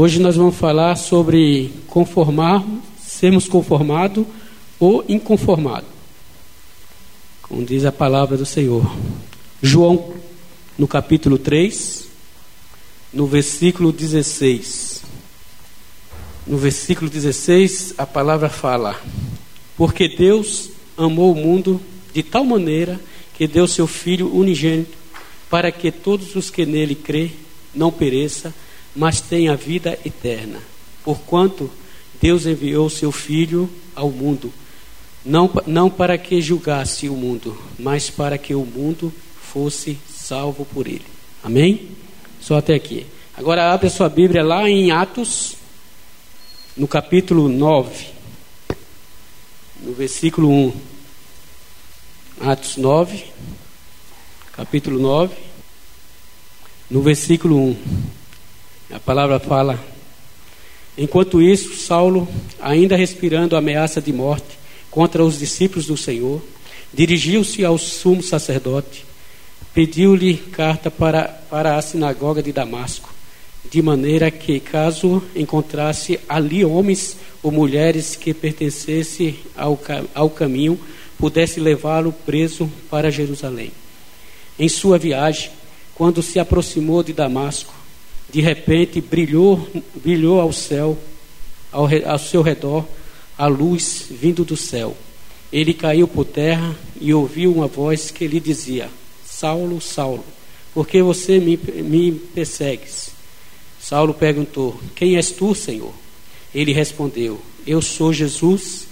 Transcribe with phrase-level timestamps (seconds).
[0.00, 2.64] Hoje nós vamos falar sobre conformar,
[3.00, 4.24] sermos conformados
[4.78, 5.88] ou inconformados.
[7.42, 8.88] Como diz a palavra do Senhor.
[9.60, 10.14] João,
[10.78, 12.06] no capítulo 3,
[13.12, 15.02] no versículo 16.
[16.46, 19.02] No versículo 16, a palavra fala:
[19.76, 21.80] Porque Deus amou o mundo
[22.14, 23.00] de tal maneira
[23.34, 24.96] que deu seu Filho unigênito,
[25.50, 27.32] para que todos os que nele crê
[27.74, 28.54] não pereça,
[28.98, 30.60] mas tenha vida eterna.
[31.04, 31.70] Porquanto
[32.20, 34.52] Deus enviou seu Filho ao mundo,
[35.24, 40.88] não, não para que julgasse o mundo, mas para que o mundo fosse salvo por
[40.88, 41.04] ele.
[41.44, 41.90] Amém?
[42.40, 43.06] Só até aqui.
[43.36, 45.54] Agora abre a sua Bíblia lá em Atos,
[46.76, 48.06] no capítulo 9,
[49.80, 50.72] no versículo 1.
[52.40, 53.24] Atos 9,
[54.52, 55.36] capítulo 9,
[56.90, 58.17] no versículo 1.
[58.90, 59.78] A palavra fala:
[60.96, 62.26] Enquanto isso, Saulo,
[62.60, 64.58] ainda respirando ameaça de morte
[64.90, 66.42] contra os discípulos do Senhor,
[66.92, 69.04] dirigiu-se ao sumo sacerdote,
[69.74, 73.12] pediu-lhe carta para, para a sinagoga de Damasco,
[73.70, 79.78] de maneira que, caso encontrasse ali homens ou mulheres que pertencessem ao,
[80.14, 80.80] ao caminho,
[81.18, 83.70] pudesse levá-lo preso para Jerusalém.
[84.58, 85.50] Em sua viagem,
[85.94, 87.77] quando se aproximou de Damasco,
[88.30, 90.98] de repente brilhou, brilhou ao céu,
[91.72, 92.84] ao, ao seu redor,
[93.36, 94.96] a luz vindo do céu.
[95.52, 98.90] Ele caiu por terra e ouviu uma voz que lhe dizia:
[99.24, 100.24] Saulo, Saulo,
[100.74, 103.10] por que você me, me persegues?
[103.80, 105.92] Saulo perguntou: Quem és tu, Senhor?
[106.54, 108.88] Ele respondeu: Eu sou Jesus,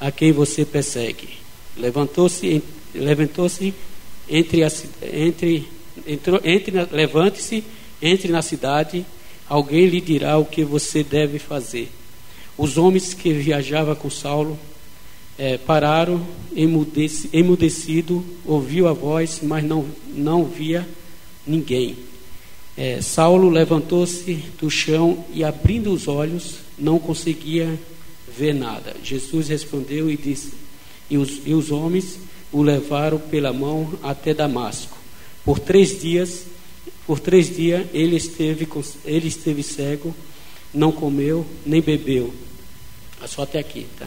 [0.00, 1.28] a quem você persegue.
[1.76, 3.72] Levantou-se, levantou-se
[4.28, 4.62] entre,
[5.12, 5.68] entre,
[6.06, 7.62] entrou, entre levante-se
[8.02, 9.04] entre na cidade,
[9.48, 11.90] alguém lhe dirá o que você deve fazer.
[12.56, 14.58] Os homens que viajavam com Saulo
[15.38, 20.86] é, pararam, emudeci, emudecido, ouviu a voz, mas não, não via
[21.46, 21.96] ninguém.
[22.76, 27.78] É, Saulo levantou-se do chão e, abrindo os olhos, não conseguia
[28.36, 28.94] ver nada.
[29.02, 30.52] Jesus respondeu e disse:
[31.08, 32.18] E os, e os homens
[32.52, 34.96] o levaram pela mão até Damasco.
[35.44, 36.44] Por três dias
[37.10, 38.68] por três dias ele esteve,
[39.04, 40.14] ele esteve cego,
[40.72, 42.32] não comeu nem bebeu.
[43.20, 44.06] É só até aqui, tá?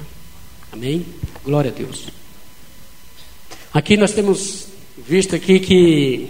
[0.72, 1.06] Amém?
[1.44, 2.08] Glória a Deus.
[3.74, 6.30] Aqui nós temos visto aqui que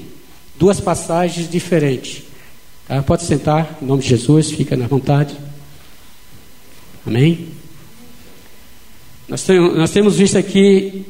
[0.58, 2.24] duas passagens diferentes.
[2.88, 3.04] Tá?
[3.04, 5.38] Pode sentar, em nome de Jesus, fica na vontade.
[7.06, 7.50] Amém?
[9.28, 11.06] Nós temos, nós temos visto aqui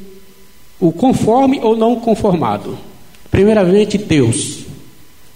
[0.78, 2.78] o conforme ou não conformado.
[3.30, 4.63] Primeiramente, Deus.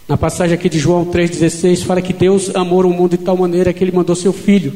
[0.09, 3.75] Na passagem aqui de João 3,16 fala que Deus amou o mundo de tal maneira
[3.75, 4.73] que ele mandou seu filho,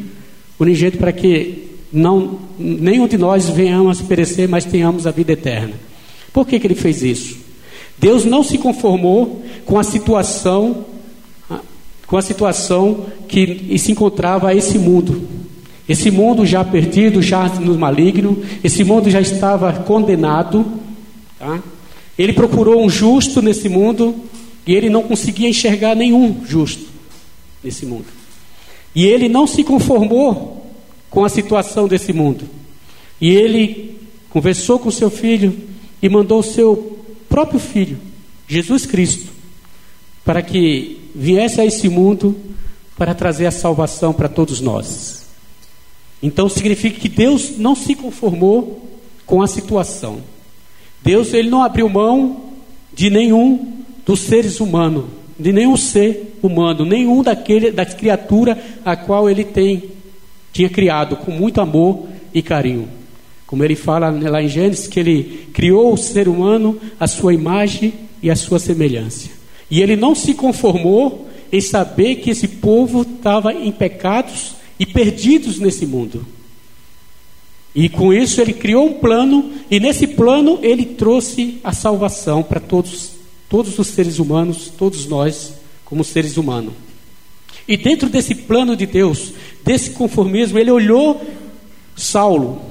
[0.61, 5.73] unigênito, para que não, nenhum de nós venhamos perecer, mas tenhamos a vida eterna.
[6.35, 7.39] Por que, que ele fez isso?
[7.99, 10.85] Deus não se conformou com a situação,
[12.07, 15.27] com a situação que se encontrava esse mundo.
[15.89, 20.67] Esse mundo já perdido, já no maligno, esse mundo já estava condenado.
[21.39, 21.59] Tá?
[22.19, 24.15] Ele procurou um justo nesse mundo,
[24.67, 26.87] e ele não conseguia enxergar nenhum justo
[27.63, 28.07] nesse mundo.
[28.95, 30.71] E ele não se conformou
[31.11, 32.49] com a situação desse mundo.
[33.21, 33.99] E ele
[34.31, 35.57] conversou com seu filho
[36.01, 37.99] e mandou o seu próprio filho,
[38.47, 39.31] Jesus Cristo,
[40.25, 42.37] para que viesse a esse mundo
[42.97, 45.27] para trazer a salvação para todos nós.
[46.23, 48.89] Então significa que Deus não se conformou
[49.27, 50.23] com a situação.
[51.03, 52.53] Deus ele não abriu mão
[52.95, 55.05] de nenhum dos seres humanos,
[55.39, 59.85] de nenhum ser humano, nenhum daquele, da criatura a qual ele tem,
[60.53, 62.89] tinha criado com muito amor e carinho.
[63.47, 67.93] Como ele fala lá em Gênesis, que ele criou o ser humano à sua imagem
[68.23, 69.29] e à sua semelhança.
[69.71, 75.59] E ele não se conformou em saber que esse povo estava em pecados e perdidos
[75.59, 76.27] nesse mundo.
[77.75, 82.61] E com isso ele criou um plano, e nesse plano ele trouxe a salvação para
[82.61, 83.22] todos
[83.53, 85.53] todos os seres humanos, todos nós,
[85.85, 86.73] como seres humanos.
[87.69, 91.21] E dentro desse plano de Deus, desse conformismo, ele olhou
[91.95, 92.63] Saulo.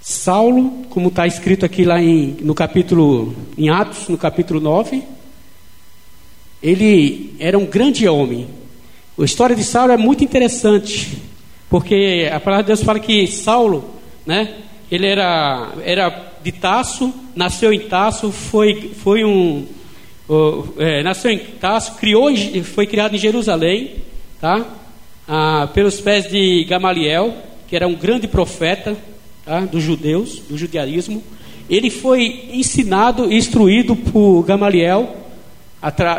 [0.00, 5.04] Saulo, como está escrito aqui lá em, no capítulo, em Atos, no capítulo 9,
[6.60, 8.48] ele era um grande homem.
[9.16, 11.16] A história de Saulo é muito interessante,
[11.68, 13.88] porque a palavra de Deus fala que Saulo,
[14.26, 14.52] né,
[14.90, 19.66] ele era, era de Tasso, nasceu em Tasso, foi, foi um.
[20.78, 22.28] É, nasceu em Tasso, criou,
[22.62, 23.96] foi criado em Jerusalém,
[24.40, 24.64] tá?
[25.32, 27.32] ah, pelos pés de Gamaliel,
[27.68, 28.96] que era um grande profeta
[29.44, 31.22] tá, dos judeus, do judaísmo.
[31.68, 35.16] Ele foi ensinado instruído por Gamaliel,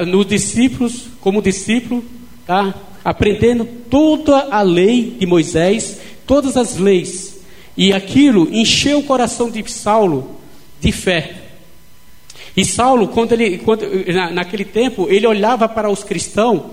[0.07, 2.05] nos discípulos, como discípulo,
[2.47, 2.73] tá,
[3.03, 7.30] aprendendo toda a lei de Moisés, todas as leis.
[7.75, 10.39] E aquilo encheu o coração de Saulo
[10.79, 11.35] de fé.
[12.55, 16.63] E Saulo, quando ele, quando, na, naquele tempo, ele olhava para os cristãos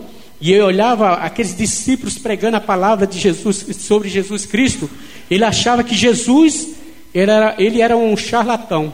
[0.40, 4.90] e ele olhava aqueles discípulos pregando a palavra de Jesus sobre Jesus Cristo,
[5.30, 6.74] ele achava que Jesus
[7.14, 8.92] era, ele era um charlatão.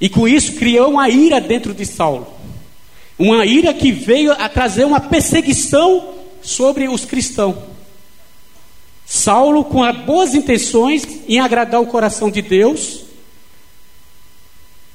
[0.00, 2.26] E com isso criou uma ira dentro de Saulo.
[3.18, 7.56] Uma ira que veio a trazer uma perseguição sobre os cristãos.
[9.10, 13.04] Saulo, com as boas intenções em agradar o coração de Deus,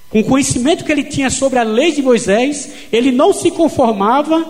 [0.08, 4.46] com o conhecimento que ele tinha sobre a lei de Moisés, ele não se conformava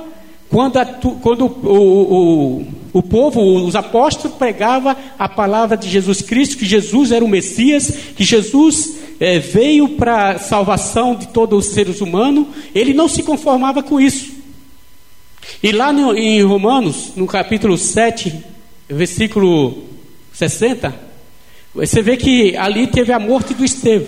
[0.50, 6.58] quando, a, quando o, o, o, povo, os apóstolos, pregava a palavra de Jesus Cristo,
[6.58, 11.74] que Jesus era o Messias, que Jesus é, veio para a salvação de todos os
[11.74, 14.34] seres humanos, ele não se conformava com isso.
[15.64, 18.52] E lá no, em Romanos, no capítulo 7,
[18.96, 19.84] versículo
[20.34, 20.94] 60,
[21.74, 24.08] você vê que ali teve a morte do Estevão.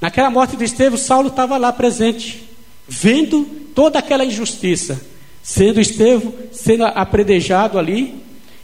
[0.00, 2.42] Naquela morte de Estevão, Saulo estava lá presente,
[2.86, 3.44] vendo
[3.74, 5.00] toda aquela injustiça,
[5.42, 8.14] sendo Estevão sendo apredejado ali,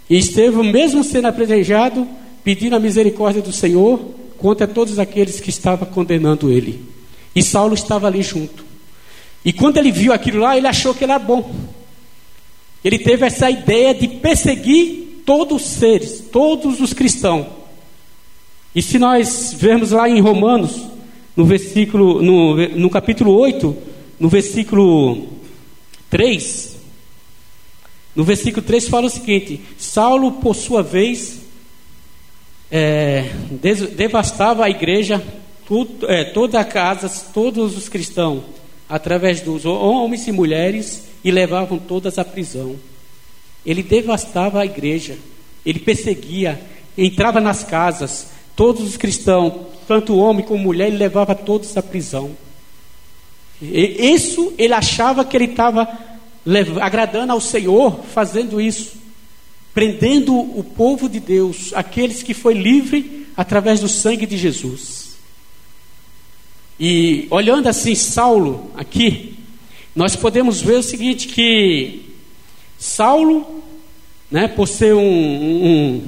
[0.08, 2.06] e Estevão, mesmo sendo apredejado,
[2.42, 3.98] pedindo a misericórdia do Senhor
[4.38, 6.84] contra todos aqueles que estavam condenando ele.
[7.34, 8.64] E Saulo estava ali junto.
[9.44, 11.54] E quando ele viu aquilo lá, ele achou que era bom.
[12.84, 17.46] Ele teve essa ideia de perseguir todos os seres, todos os cristãos.
[18.74, 20.80] E se nós vermos lá em Romanos,
[21.36, 23.76] no versículo, no, no capítulo 8,
[24.18, 25.28] no versículo
[26.08, 26.76] 3,
[28.14, 31.40] no versículo 3 fala o seguinte: Saulo, por sua vez,
[32.70, 33.30] é,
[33.96, 35.22] devastava a igreja,
[35.66, 38.42] tudo, é, toda a casa, todos os cristãos,
[38.88, 42.76] através dos homens e mulheres, e levavam todas à prisão.
[43.64, 45.18] Ele devastava a igreja,
[45.64, 46.60] ele perseguia,
[46.96, 52.30] entrava nas casas, todos os cristãos, tanto homem como mulher, ele levava todos à prisão.
[53.60, 55.88] E isso ele achava que ele estava
[56.80, 58.94] agradando ao Senhor fazendo isso,
[59.74, 65.10] prendendo o povo de Deus, aqueles que foi livre através do sangue de Jesus.
[66.78, 69.36] E olhando assim Saulo aqui,
[69.94, 72.09] nós podemos ver o seguinte que
[72.80, 73.62] Saulo,
[74.30, 76.02] né, por ser um, um,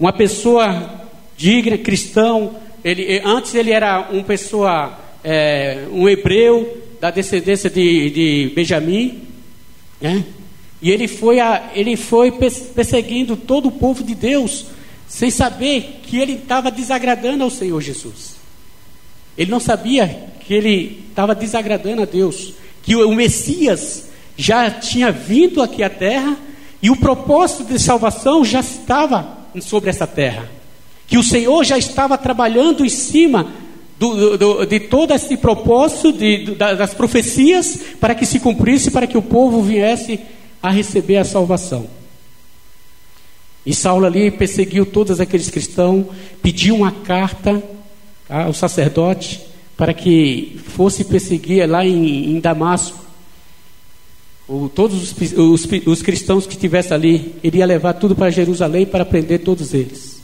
[0.00, 1.02] uma pessoa
[1.36, 8.52] digna, cristão, ele, antes ele era uma pessoa, é, um hebreu da descendência de, de
[8.54, 9.24] Benjamim,
[10.00, 10.24] né?
[10.80, 14.68] e ele foi, a, ele foi perseguindo todo o povo de Deus,
[15.06, 18.36] sem saber que ele estava desagradando ao Senhor Jesus.
[19.36, 25.62] Ele não sabia que ele estava desagradando a Deus, que o Messias já tinha vindo
[25.62, 26.36] aqui à terra
[26.82, 30.56] e o propósito de salvação já estava sobre essa terra
[31.06, 33.52] que o Senhor já estava trabalhando em cima
[33.98, 39.16] do, do, de todo esse propósito de, das profecias para que se cumprisse, para que
[39.16, 40.20] o povo viesse
[40.62, 41.86] a receber a salvação.
[43.64, 46.06] E Saulo ali perseguiu todos aqueles cristãos,
[46.42, 47.62] pediu uma carta
[48.28, 49.40] tá, ao sacerdote
[49.76, 53.05] para que fosse perseguir lá em, em Damasco.
[54.74, 59.04] Todos os, os, os cristãos que estivessem ali, ele ia levar tudo para Jerusalém para
[59.04, 60.22] prender todos eles.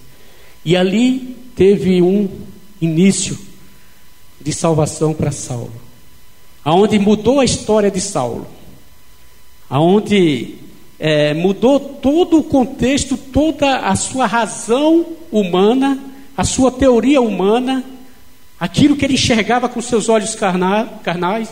[0.65, 2.29] E ali teve um
[2.81, 3.37] início
[4.41, 5.73] de salvação para Saulo,
[6.65, 8.47] aonde mudou a história de Saulo,
[9.69, 10.55] aonde
[10.99, 15.99] é, mudou todo o contexto, toda a sua razão humana,
[16.37, 17.85] a sua teoria humana,
[18.59, 21.49] aquilo que ele enxergava com seus olhos carnais,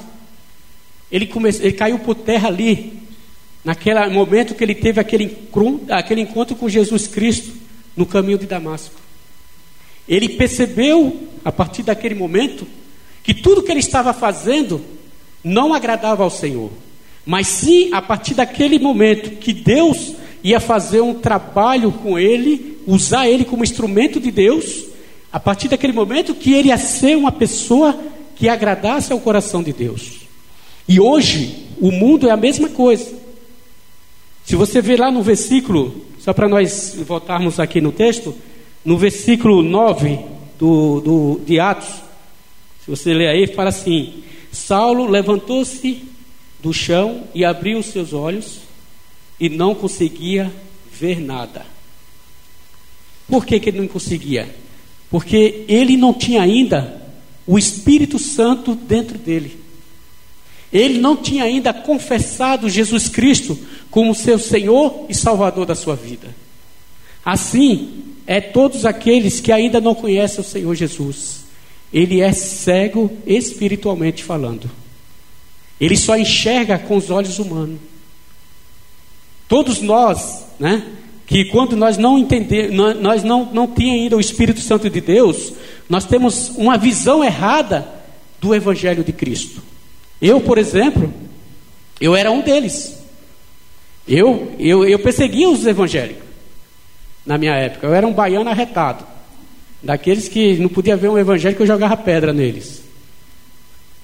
[1.11, 3.01] ele, come, ele caiu por terra ali,
[3.65, 5.37] naquele momento que ele teve aquele,
[5.91, 7.53] aquele encontro com Jesus Cristo
[7.97, 8.95] no caminho de Damasco.
[10.09, 12.67] Ele percebeu, a partir daquele momento,
[13.23, 14.81] que tudo que ele estava fazendo
[15.45, 16.71] não agradava ao Senhor.
[17.25, 23.29] Mas sim, a partir daquele momento que Deus ia fazer um trabalho com ele, usar
[23.29, 24.85] ele como instrumento de Deus,
[25.31, 27.99] a partir daquele momento que ele ia ser uma pessoa
[28.35, 30.30] que agradasse ao coração de Deus.
[30.91, 33.17] E hoje, o mundo é a mesma coisa.
[34.45, 38.35] Se você ver lá no versículo, só para nós voltarmos aqui no texto,
[38.85, 40.19] no versículo 9
[40.59, 42.03] do, do, de Atos,
[42.85, 46.03] se você ler aí, fala assim: Saulo levantou-se
[46.61, 48.59] do chão e abriu os seus olhos
[49.39, 50.53] e não conseguia
[50.91, 51.65] ver nada.
[53.29, 54.53] Por que, que ele não conseguia?
[55.09, 57.01] Porque ele não tinha ainda
[57.47, 59.70] o Espírito Santo dentro dele.
[60.73, 63.59] Ele não tinha ainda confessado Jesus Cristo
[63.91, 66.29] como seu Senhor e Salvador da sua vida.
[67.25, 71.41] Assim, é todos aqueles que ainda não conhecem o Senhor Jesus.
[71.93, 74.71] Ele é cego espiritualmente falando.
[75.81, 77.81] Ele só enxerga com os olhos humanos.
[79.49, 80.87] Todos nós, né?
[81.27, 85.53] Que quando nós não entender, nós não, não tínhamos ainda o Espírito Santo de Deus,
[85.89, 87.89] nós temos uma visão errada
[88.41, 89.63] do Evangelho de Cristo.
[90.21, 91.13] Eu, por exemplo,
[92.01, 92.99] eu era um deles.
[94.07, 96.25] Eu, eu, eu perseguia os evangélicos
[97.25, 97.87] na minha época.
[97.87, 99.05] Eu era um baiano arretado.
[99.83, 102.83] Daqueles que não podia ver um evangélico, eu jogava pedra neles.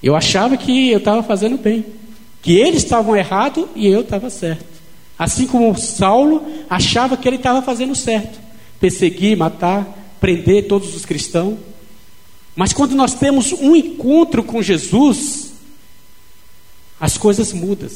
[0.01, 1.85] Eu achava que eu estava fazendo bem.
[2.41, 4.65] Que eles estavam errados e eu estava certo.
[5.17, 8.39] Assim como Saulo achava que ele estava fazendo certo.
[8.79, 11.57] Perseguir, matar, prender todos os cristãos.
[12.55, 15.53] Mas quando nós temos um encontro com Jesus,
[16.99, 17.89] as coisas mudam.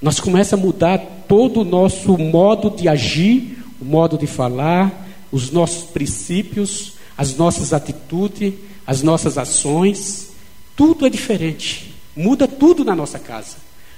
[0.00, 5.50] Nós começamos a mudar todo o nosso modo de agir, o modo de falar, os
[5.50, 8.52] nossos princípios, as nossas atitudes,
[8.86, 10.32] as nossas ações.
[10.76, 11.94] Tudo é diferente.
[12.14, 13.56] Muda tudo na nossa casa.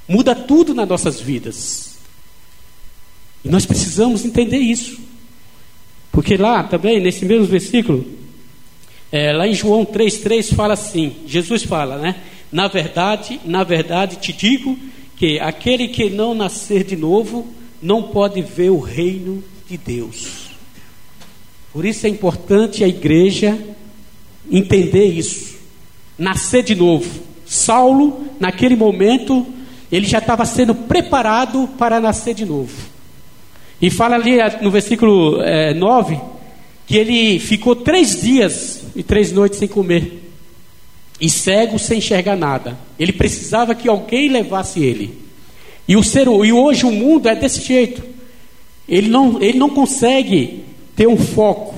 [0.09, 1.97] Muda tudo nas nossas vidas.
[3.45, 4.99] E nós precisamos entender isso.
[6.13, 8.07] Porque lá também, nesse mesmo versículo,
[9.11, 12.17] é, lá em João 3,3 fala assim: Jesus fala, né?
[12.51, 14.79] Na verdade, na verdade te digo
[15.17, 17.47] que aquele que não nascer de novo
[17.83, 20.51] não pode ver o reino de Deus.
[21.73, 23.59] Por isso é importante a igreja
[24.51, 25.57] entender isso.
[26.19, 27.21] Nascer de novo.
[27.45, 29.47] Saulo, naquele momento,
[29.91, 32.75] ele já estava sendo preparado para nascer de novo.
[33.81, 36.19] E fala ali no versículo é, 9
[36.87, 40.26] que ele ficou três dias e três noites sem comer
[41.21, 42.79] e cego sem enxergar nada.
[42.99, 45.19] Ele precisava que alguém levasse ele.
[45.89, 48.03] E, o ser, e hoje o mundo é desse jeito.
[48.89, 51.75] Ele não, ele não consegue ter um foco.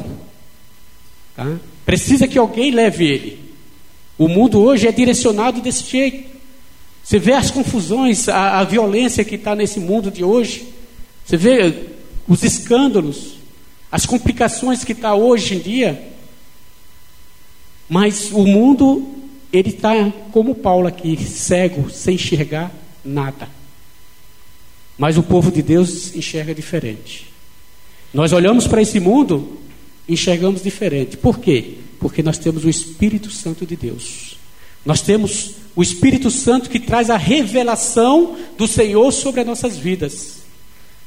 [1.37, 1.57] Tá?
[1.85, 3.39] Precisa que alguém leve ele.
[4.17, 6.29] O mundo hoje é direcionado desse jeito.
[7.03, 10.67] Você vê as confusões, a, a violência que está nesse mundo de hoje.
[11.25, 11.75] Você vê
[12.27, 13.39] os escândalos,
[13.91, 16.13] as complicações que está hoje em dia.
[17.89, 19.18] Mas o mundo
[19.53, 19.93] ele está
[20.33, 22.73] como Paulo aqui, cego, sem enxergar
[23.05, 23.49] nada.
[24.97, 27.33] Mas o povo de Deus enxerga diferente.
[28.13, 29.59] Nós olhamos para esse mundo,
[30.09, 31.17] enxergamos diferente.
[31.17, 31.75] Por quê?
[32.01, 34.37] Porque nós temos o Espírito Santo de Deus.
[34.85, 40.39] Nós temos o Espírito Santo que traz a revelação do Senhor sobre as nossas vidas.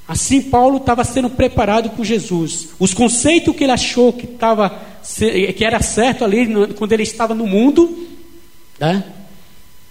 [0.08, 2.70] Assim, Paulo estava sendo preparado por Jesus.
[2.80, 4.82] Os conceitos que ele achou que, estava,
[5.56, 8.11] que era certo ali quando ele estava no mundo,
[8.82, 9.04] né?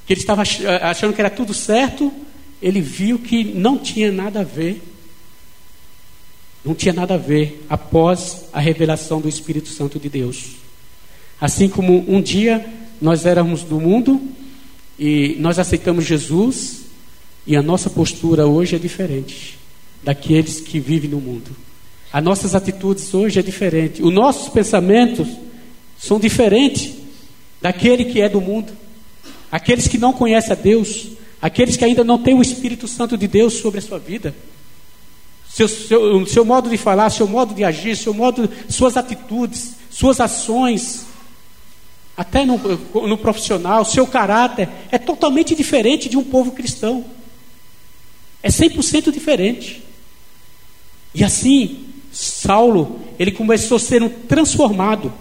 [0.04, 2.12] que ele estava achando que era tudo certo,
[2.60, 4.82] ele viu que não tinha nada a ver.
[6.64, 10.56] Não tinha nada a ver após a revelação do Espírito Santo de Deus.
[11.40, 12.66] Assim como um dia
[13.00, 14.20] nós éramos do mundo
[14.98, 16.80] e nós aceitamos Jesus,
[17.46, 19.56] e a nossa postura hoje é diferente
[20.02, 21.50] daqueles que vivem no mundo.
[22.12, 24.02] As nossas atitudes hoje é diferente.
[24.02, 25.28] Os nossos pensamentos
[25.96, 26.94] são diferentes
[27.62, 28.79] daquele que é do mundo.
[29.50, 31.08] Aqueles que não conhecem a Deus,
[31.40, 34.34] aqueles que ainda não têm o Espírito Santo de Deus sobre a sua vida.
[35.48, 40.20] Seu, seu, seu modo de falar, seu modo de agir, seu modo, suas atitudes, suas
[40.20, 41.06] ações,
[42.16, 47.04] até no, no profissional, seu caráter, é totalmente diferente de um povo cristão.
[48.42, 49.82] É 100% diferente.
[51.14, 55.12] E assim, Saulo, ele começou a ser transformado.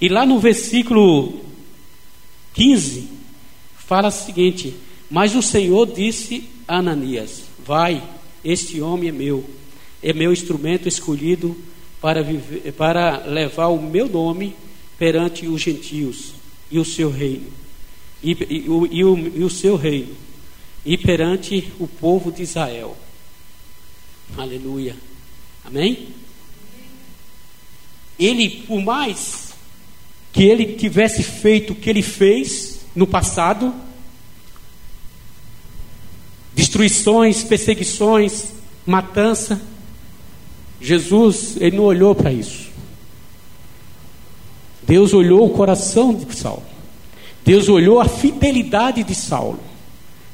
[0.00, 1.40] E lá no versículo
[2.54, 3.08] 15,
[3.90, 4.72] fala o seguinte:
[5.10, 8.00] Mas o Senhor disse a Ananias: Vai,
[8.44, 9.44] este homem é meu,
[10.00, 11.56] é meu instrumento escolhido
[12.00, 14.54] para, viver, para levar o meu nome
[14.96, 16.34] perante os gentios
[16.70, 17.48] e o seu reino,
[18.22, 20.14] e, e, e, o, e, o, e o seu reino,
[20.86, 22.96] e perante o povo de Israel.
[24.38, 24.94] Aleluia.
[25.64, 26.10] Amém?
[28.16, 29.52] Ele, por mais
[30.32, 33.72] que ele tivesse feito o que ele fez no passado,
[36.54, 38.52] destruições, perseguições,
[38.86, 39.60] matança,
[40.80, 42.70] Jesus, ele não olhou para isso.
[44.82, 46.62] Deus olhou o coração de Saulo.
[47.44, 49.60] Deus olhou a fidelidade de Saulo.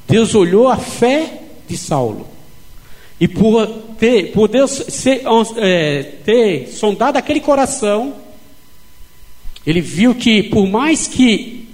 [0.07, 2.27] Deus olhou a fé de Saulo.
[3.19, 3.67] E por
[3.99, 5.23] ter, por Deus ser,
[5.57, 8.15] é, ter sondado aquele coração,
[9.65, 11.66] ele viu que por mais que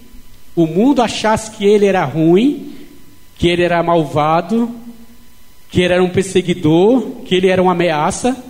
[0.56, 2.74] o mundo achasse que ele era ruim,
[3.38, 4.70] que ele era malvado,
[5.70, 8.42] que ele era um perseguidor, que ele era uma ameaça,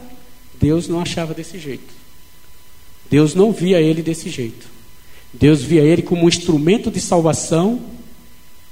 [0.60, 1.93] Deus não achava desse jeito.
[3.10, 4.67] Deus não via ele desse jeito.
[5.33, 7.81] Deus via ele como um instrumento de salvação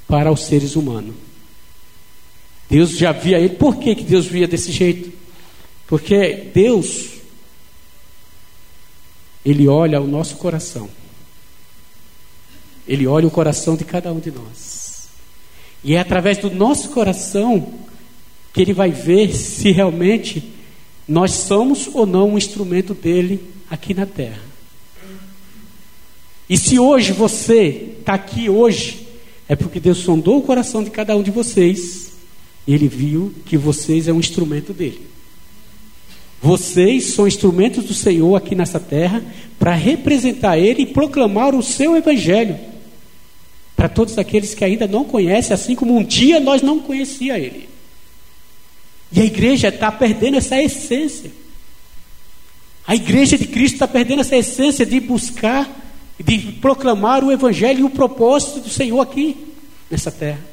[0.08, 1.16] para os seres humanos.
[2.70, 3.56] Deus já via ele.
[3.56, 5.12] Por que, que Deus via desse jeito?
[5.88, 7.10] Porque Deus,
[9.46, 10.90] Ele olha o nosso coração.
[12.88, 15.08] Ele olha o coração de cada um de nós.
[15.84, 17.74] E é através do nosso coração
[18.54, 20.44] que Ele vai ver se realmente
[21.08, 24.42] nós somos ou não um instrumento dele aqui na terra.
[26.50, 29.08] E se hoje você está aqui hoje,
[29.48, 32.12] é porque Deus sondou o coração de cada um de vocês
[32.68, 35.02] e Ele viu que vocês é um instrumento dele.
[36.42, 39.24] Vocês são instrumentos do Senhor aqui nessa terra
[39.60, 42.71] para representar Ele e proclamar o seu Evangelho
[43.82, 47.68] para todos aqueles que ainda não conhecem, assim como um dia nós não conhecia Ele.
[49.12, 51.32] E a igreja está perdendo essa essência.
[52.86, 55.68] A igreja de Cristo está perdendo essa essência de buscar,
[56.24, 59.36] de proclamar o Evangelho e o propósito do Senhor aqui
[59.90, 60.46] nessa terra.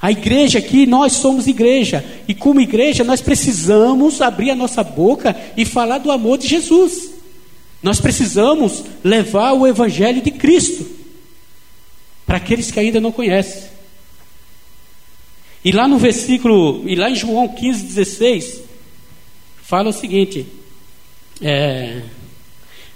[0.00, 5.36] A igreja aqui, nós somos igreja, e como igreja, nós precisamos abrir a nossa boca
[5.58, 7.10] e falar do amor de Jesus.
[7.82, 10.95] Nós precisamos levar o Evangelho de Cristo
[12.26, 13.70] para aqueles que ainda não conhecem.
[15.64, 18.62] E lá no versículo, e lá em João 15, 16,
[19.62, 20.46] fala o seguinte:
[21.40, 22.02] é,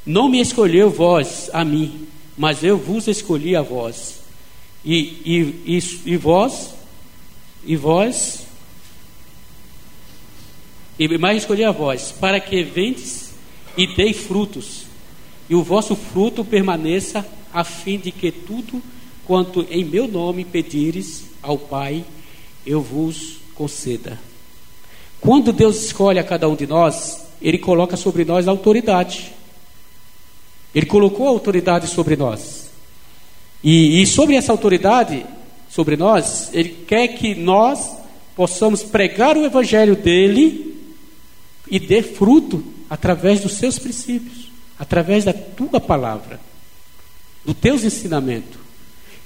[0.04, 2.06] Não me escolheu vós a mim,
[2.37, 4.20] mas eu vos escolhi a vós.
[4.84, 6.75] E, e, e, e vós,
[7.64, 8.47] e vós,
[10.99, 13.32] e mais escolhi a vós, para que vendes
[13.76, 14.84] e dei frutos,
[15.49, 18.82] e o vosso fruto permaneça, a fim de que tudo
[19.30, 22.04] quanto em meu nome pedires ao Pai,
[22.66, 24.19] eu vos conceda.
[25.21, 29.30] Quando Deus escolhe a cada um de nós, Ele coloca sobre nós a autoridade.
[30.75, 32.73] Ele colocou a autoridade sobre nós.
[33.62, 35.25] E, e sobre essa autoridade
[35.69, 37.99] sobre nós, Ele quer que nós
[38.34, 40.76] possamos pregar o Evangelho dele
[41.71, 46.40] e dê fruto através dos seus princípios, através da tua palavra,
[47.45, 48.70] dos teus ensinamentos.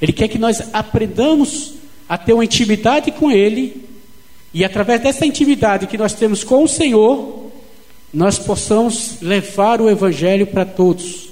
[0.01, 1.75] Ele quer que nós aprendamos
[2.09, 3.85] a ter uma intimidade com Ele,
[4.53, 7.51] e através dessa intimidade que nós temos com o Senhor,
[8.13, 11.31] nós possamos levar o Evangelho para todos.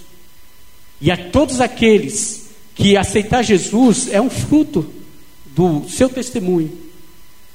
[1.00, 4.92] E a todos aqueles que aceitar Jesus é um fruto
[5.46, 6.76] do seu testemunho,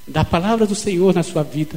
[0.07, 1.75] da palavra do Senhor na sua vida.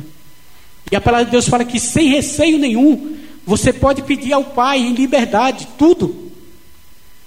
[0.91, 3.17] E a palavra de Deus fala que sem receio nenhum,
[3.47, 6.20] você pode pedir ao Pai em liberdade tudo.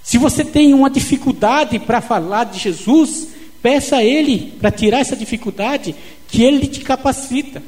[0.04, 5.16] Se você tem uma dificuldade para falar de Jesus, Peça a Ele para tirar essa
[5.16, 5.96] dificuldade,
[6.28, 7.62] que Ele te capacita.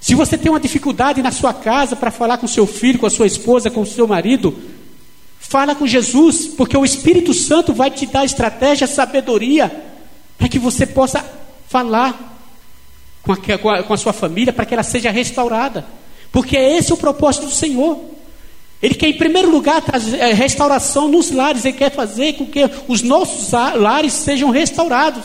[0.00, 3.10] Se você tem uma dificuldade na sua casa para falar com seu filho, com a
[3.10, 4.56] sua esposa, com o seu marido,
[5.38, 9.70] fala com Jesus, porque o Espírito Santo vai te dar estratégia, sabedoria,
[10.38, 11.22] para que você possa
[11.68, 12.40] falar
[13.20, 15.84] com a, com a, com a sua família, para que ela seja restaurada.
[16.32, 18.00] Porque esse é o propósito do Senhor.
[18.82, 21.64] Ele quer, em primeiro lugar, trazer é, restauração nos lares.
[21.64, 25.24] Ele quer fazer com que os nossos lares sejam restaurados.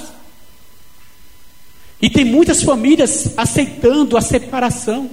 [2.02, 5.10] E tem muitas famílias aceitando a separação.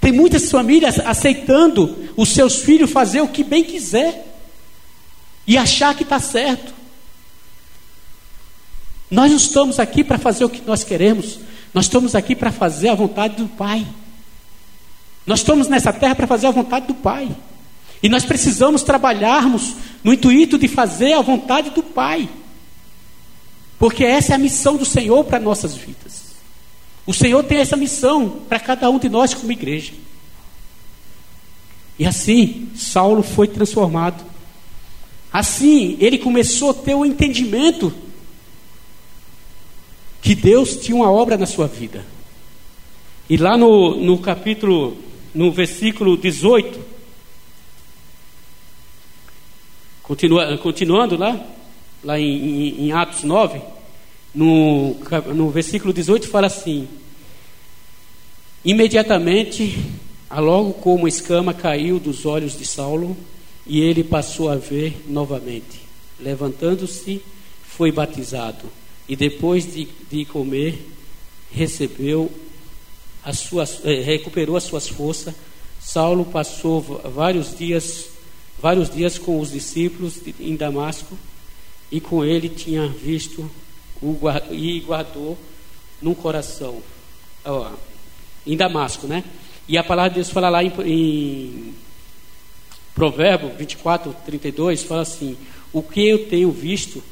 [0.00, 4.26] Tem muitas famílias aceitando os seus filhos fazer o que bem quiser.
[5.46, 6.74] E achar que está certo.
[9.10, 11.40] Nós não estamos aqui para fazer o que nós queremos.
[11.72, 13.86] Nós estamos aqui para fazer a vontade do Pai.
[15.26, 17.28] Nós estamos nessa terra para fazer a vontade do Pai.
[18.02, 22.28] E nós precisamos trabalharmos no intuito de fazer a vontade do Pai.
[23.78, 26.30] Porque essa é a missão do Senhor para nossas vidas.
[27.06, 29.92] O Senhor tem essa missão para cada um de nós como igreja.
[31.98, 34.24] E assim, Saulo foi transformado.
[35.32, 37.92] Assim, ele começou a ter o entendimento
[40.22, 42.04] que Deus tinha uma obra na sua vida.
[43.28, 44.96] E lá no, no capítulo
[45.34, 46.80] no versículo 18,
[50.02, 51.40] continua, continuando lá,
[52.02, 53.60] lá em, em, Atos 9,
[54.34, 54.96] no,
[55.34, 56.88] no versículo 18 fala assim:
[58.64, 59.78] Imediatamente,
[60.30, 63.16] logo como escama caiu dos olhos de Saulo,
[63.66, 65.80] e ele passou a ver novamente.
[66.18, 67.22] Levantando-se,
[67.62, 68.64] foi batizado,
[69.08, 70.86] e depois de, de comer,
[71.52, 72.30] recebeu
[73.30, 75.32] as suas, eh, recuperou as suas forças.
[75.80, 78.06] Saulo passou vários dias,
[78.60, 81.16] vários dias com os discípulos em Damasco
[81.92, 83.48] e com ele tinha visto
[84.02, 84.18] o,
[84.50, 85.38] e guardou
[86.02, 86.82] num coração,
[87.44, 87.70] ó,
[88.44, 89.22] em Damasco, né?
[89.68, 91.74] E a palavra de Deus fala lá em, em
[92.94, 95.36] Provérbio 24, 32, fala assim:
[95.72, 97.02] O que eu tenho visto,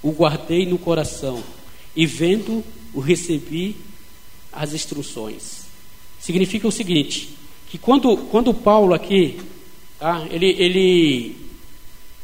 [0.00, 1.42] o guardei no coração,
[1.94, 2.62] e vendo,
[2.94, 3.76] o recebi
[4.56, 5.55] as instruções.
[6.20, 7.36] Significa o seguinte:
[7.68, 9.40] que quando, quando Paulo aqui,
[9.98, 11.36] tá, ele, ele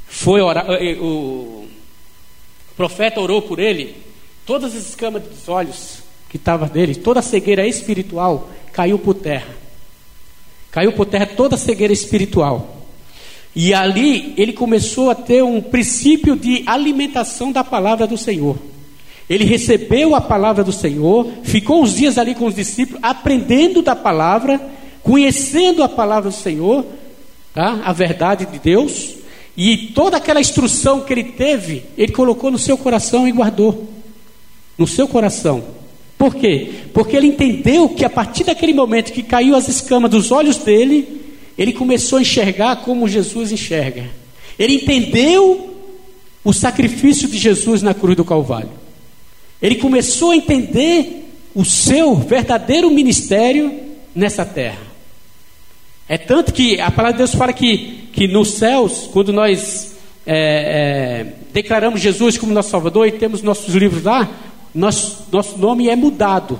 [0.07, 1.67] foi orar, eh, o
[2.77, 3.97] profeta orou por ele,
[4.47, 9.55] todas as escamas dos olhos que estavam dele, toda a cegueira espiritual caiu por terra.
[10.71, 12.83] Caiu por terra toda a cegueira espiritual.
[13.55, 18.57] E ali ele começou a ter um princípio de alimentação da palavra do Senhor.
[19.33, 23.97] Ele recebeu a palavra do Senhor, ficou uns dias ali com os discípulos, aprendendo da
[23.97, 24.61] palavra,
[25.03, 26.85] conhecendo a palavra do Senhor,
[27.55, 27.81] tá?
[27.83, 29.15] a verdade de Deus,
[29.57, 33.89] e toda aquela instrução que ele teve, ele colocou no seu coração e guardou.
[34.77, 35.65] No seu coração.
[36.19, 36.71] Por quê?
[36.93, 41.23] Porque ele entendeu que a partir daquele momento que caiu as escamas dos olhos dele,
[41.57, 44.11] ele começou a enxergar como Jesus enxerga.
[44.59, 45.75] Ele entendeu
[46.45, 48.82] o sacrifício de Jesus na cruz do Calvário.
[49.63, 53.73] Ele começou a entender o seu verdadeiro ministério
[54.15, 54.93] nessa terra.
[56.09, 59.95] É tanto que a palavra de Deus fala que, que nos céus, quando nós
[60.27, 64.29] é, é, declaramos Jesus como nosso Salvador e temos nossos livros lá,
[64.75, 66.59] nosso, nosso nome é mudado.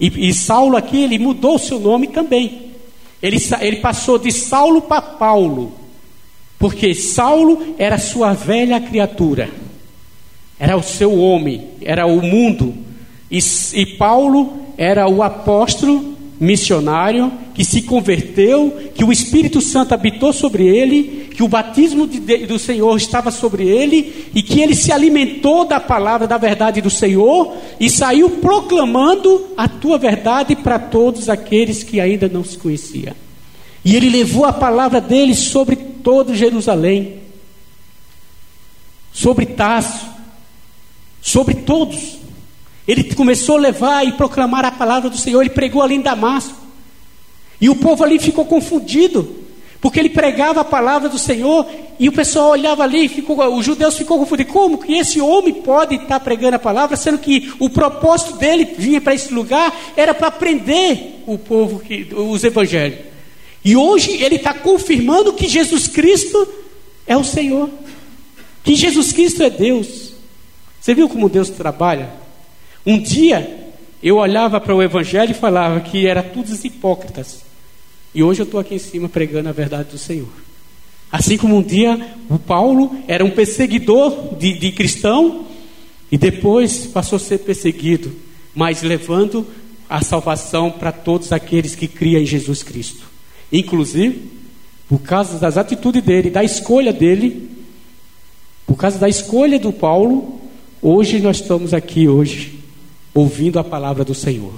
[0.00, 2.72] E, e Saulo aqui, ele mudou o seu nome também.
[3.22, 5.72] Ele, ele passou de Saulo para Paulo,
[6.58, 9.50] porque Saulo era sua velha criatura,
[10.58, 12.74] era o seu homem, era o mundo,
[13.30, 13.38] e,
[13.74, 20.64] e Paulo era o apóstolo missionário que se converteu, que o Espírito Santo habitou sobre
[20.64, 25.64] ele, que o batismo de, do Senhor estava sobre ele e que ele se alimentou
[25.64, 31.82] da palavra da verdade do Senhor e saiu proclamando a tua verdade para todos aqueles
[31.82, 33.14] que ainda não se conheciam.
[33.84, 37.14] E ele levou a palavra dele sobre todo Jerusalém,
[39.12, 40.17] sobre Tasso,
[41.28, 42.18] sobre todos.
[42.86, 45.40] Ele começou a levar e proclamar a palavra do Senhor.
[45.42, 46.56] Ele pregou ali em Damasco.
[47.60, 49.36] E o povo ali ficou confundido.
[49.80, 51.66] Porque ele pregava a palavra do Senhor
[52.00, 54.52] e o pessoal olhava ali, e ficou, os judeus ficou confundidos.
[54.52, 59.00] Como que esse homem pode estar pregando a palavra, sendo que o propósito dele vinha
[59.00, 62.98] para esse lugar era para aprender o povo, que, os evangelhos.
[63.64, 66.48] E hoje ele está confirmando que Jesus Cristo
[67.06, 67.68] é o Senhor,
[68.64, 70.07] que Jesus Cristo é Deus.
[70.80, 72.10] Você viu como Deus trabalha?
[72.86, 73.68] Um dia
[74.02, 77.42] eu olhava para o Evangelho e falava que era todos hipócritas.
[78.14, 80.28] E hoje eu estou aqui em cima pregando a verdade do Senhor.
[81.10, 85.46] Assim como um dia o Paulo era um perseguidor de, de cristão
[86.10, 88.12] e depois passou a ser perseguido,
[88.54, 89.46] mas levando
[89.88, 93.06] a salvação para todos aqueles que criam em Jesus Cristo.
[93.50, 94.30] Inclusive,
[94.88, 97.50] por causa das atitudes dele, da escolha dele,
[98.66, 100.37] por causa da escolha do Paulo,
[100.82, 102.58] hoje nós estamos aqui hoje
[103.14, 104.52] ouvindo a palavra do Senhor.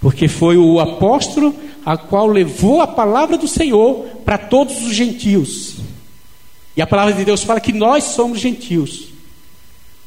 [0.00, 5.76] Porque foi o apóstolo a qual levou a palavra do Senhor para todos os gentios.
[6.76, 9.08] E a palavra de Deus fala que nós somos gentios.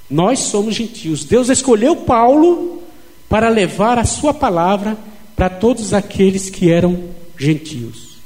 [0.10, 1.24] Nós somos gentios.
[1.24, 2.82] Deus escolheu Paulo
[3.30, 4.98] para levar a sua palavra
[5.36, 7.06] para todos aqueles que eram
[7.38, 8.18] gentios.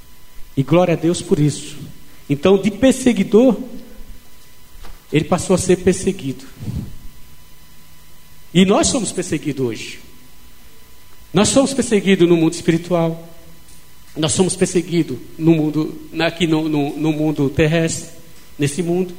[0.55, 1.77] E glória a Deus por isso.
[2.29, 3.57] Então, de perseguidor,
[5.11, 6.45] ele passou a ser perseguido.
[8.53, 9.99] E nós somos perseguidos hoje.
[11.33, 13.29] Nós somos perseguidos no mundo espiritual.
[14.15, 18.09] Nós somos perseguidos no mundo, aqui no, no, no mundo terrestre,
[18.59, 19.13] nesse mundo.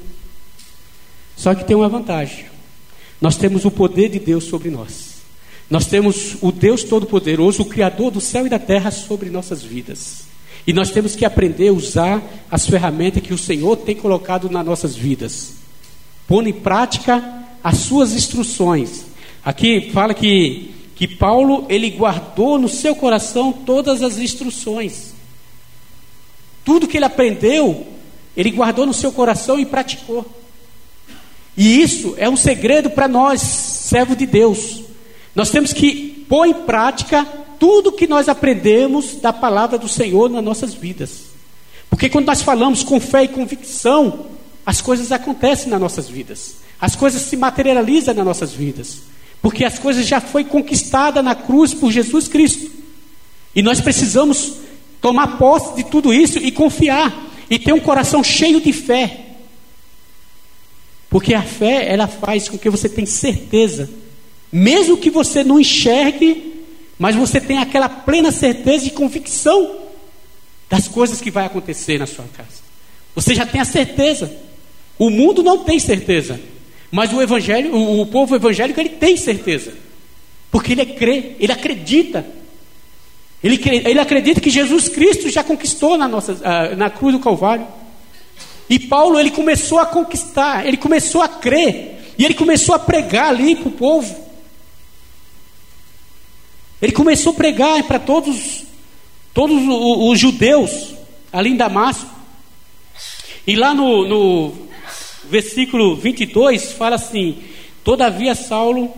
[1.36, 2.46] Só que tem uma vantagem.
[3.20, 5.12] Nós temos o poder de Deus sobre nós.
[5.70, 10.24] Nós temos o Deus Todo-Poderoso, o Criador do céu e da terra sobre nossas vidas.
[10.66, 14.66] E nós temos que aprender a usar as ferramentas que o Senhor tem colocado nas
[14.66, 15.54] nossas vidas,
[16.32, 17.22] pondo em prática
[17.62, 19.04] as suas instruções,
[19.44, 25.12] Aqui fala que, que Paulo ele guardou no seu coração todas as instruções.
[26.64, 27.86] Tudo que ele aprendeu,
[28.36, 30.24] ele guardou no seu coração e praticou.
[31.56, 34.84] E isso é um segredo para nós, servo de Deus.
[35.34, 37.26] Nós temos que pôr em prática
[37.58, 41.24] tudo que nós aprendemos da palavra do Senhor nas nossas vidas.
[41.90, 44.26] Porque quando nós falamos com fé e convicção,
[44.64, 46.56] as coisas acontecem nas nossas vidas.
[46.80, 49.02] As coisas se materializam nas nossas vidas.
[49.40, 52.70] Porque as coisas já foi conquistada na cruz por Jesus Cristo.
[53.54, 54.54] E nós precisamos
[55.00, 59.26] tomar posse de tudo isso e confiar e ter um coração cheio de fé.
[61.10, 63.90] Porque a fé, ela faz com que você tenha certeza,
[64.50, 66.64] mesmo que você não enxergue,
[66.98, 69.76] mas você tem aquela plena certeza e convicção
[70.70, 72.62] das coisas que vai acontecer na sua casa.
[73.14, 74.34] Você já tem a certeza.
[74.98, 76.40] O mundo não tem certeza.
[76.90, 79.72] Mas o evangelho, o, povo evangélico, ele tem certeza.
[80.50, 82.24] Porque ele crê, ele acredita.
[83.42, 87.66] Ele, ele acredita que Jesus Cristo já conquistou na, nossa, uh, na cruz do Calvário.
[88.68, 92.14] E Paulo, ele começou a conquistar, ele começou a crer.
[92.18, 94.14] E ele começou a pregar ali para o povo.
[96.80, 98.64] Ele começou a pregar para todos,
[99.32, 100.94] todos os, os judeus
[101.32, 102.10] ali em Damasco.
[103.46, 104.68] E lá no, no
[105.24, 107.38] versículo 22 fala assim:
[107.84, 108.92] Todavia Saulo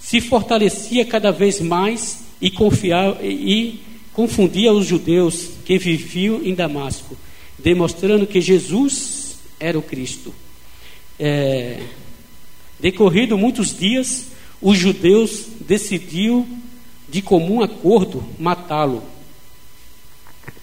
[0.00, 3.80] se fortalecia cada vez mais e, confiava, e
[4.12, 7.16] confundia os judeus que viviam em Damasco,
[7.58, 10.34] demonstrando que Jesus era o Cristo.
[11.18, 11.80] É,
[12.80, 14.28] decorrido muitos dias,
[14.60, 16.46] os judeus decidiu
[17.08, 19.02] de comum acordo matá-lo.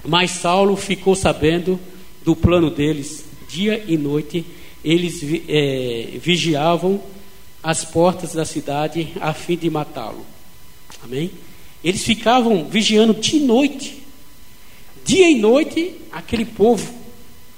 [0.06, 1.80] Mas Saulo ficou sabendo
[2.24, 4.46] do plano deles dia e noite
[4.84, 7.02] eles é, vigiavam
[7.62, 10.26] as portas da cidade a fim de matá-lo.
[11.04, 11.32] Amém?
[11.84, 14.04] Eles ficavam vigiando de noite,
[15.06, 16.92] dia e noite, aquele povo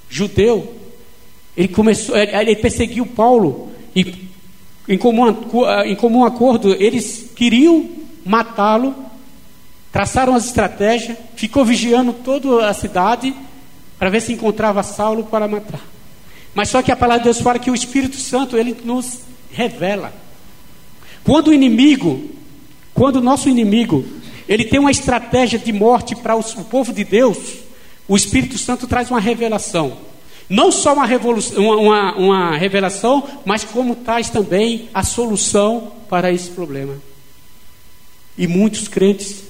[0.08, 0.74] judeu.
[1.56, 4.30] Ele começou, ele perseguiu Paulo e
[4.88, 5.28] em comum,
[5.84, 7.88] em comum acordo eles queriam
[8.24, 8.94] matá-lo,
[9.90, 13.34] traçaram as estratégias, ficou vigiando toda a cidade
[13.98, 15.80] para ver se encontrava Saulo para matar.
[16.54, 20.12] Mas só que a palavra de Deus fala que o Espírito Santo ele nos revela.
[21.24, 22.30] Quando o inimigo,
[22.92, 24.04] quando o nosso inimigo,
[24.48, 27.38] ele tem uma estratégia de morte para o povo de Deus,
[28.06, 29.96] o Espírito Santo traz uma revelação.
[30.48, 36.50] Não só uma, uma, uma, uma revelação, mas como traz também a solução para esse
[36.50, 36.96] problema.
[38.36, 39.44] E muitos crentes,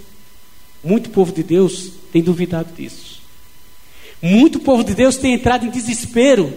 [0.84, 3.20] muito povo de Deus, tem duvidado disso.
[4.20, 6.52] Muito povo de Deus tem entrado em desespero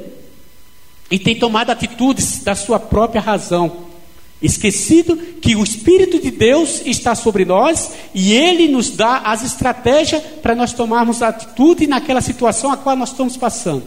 [1.09, 3.85] e tem tomado atitudes da sua própria razão,
[4.41, 10.21] esquecido que o Espírito de Deus está sobre nós e ele nos dá as estratégias
[10.41, 13.85] para nós tomarmos atitude naquela situação a qual nós estamos passando.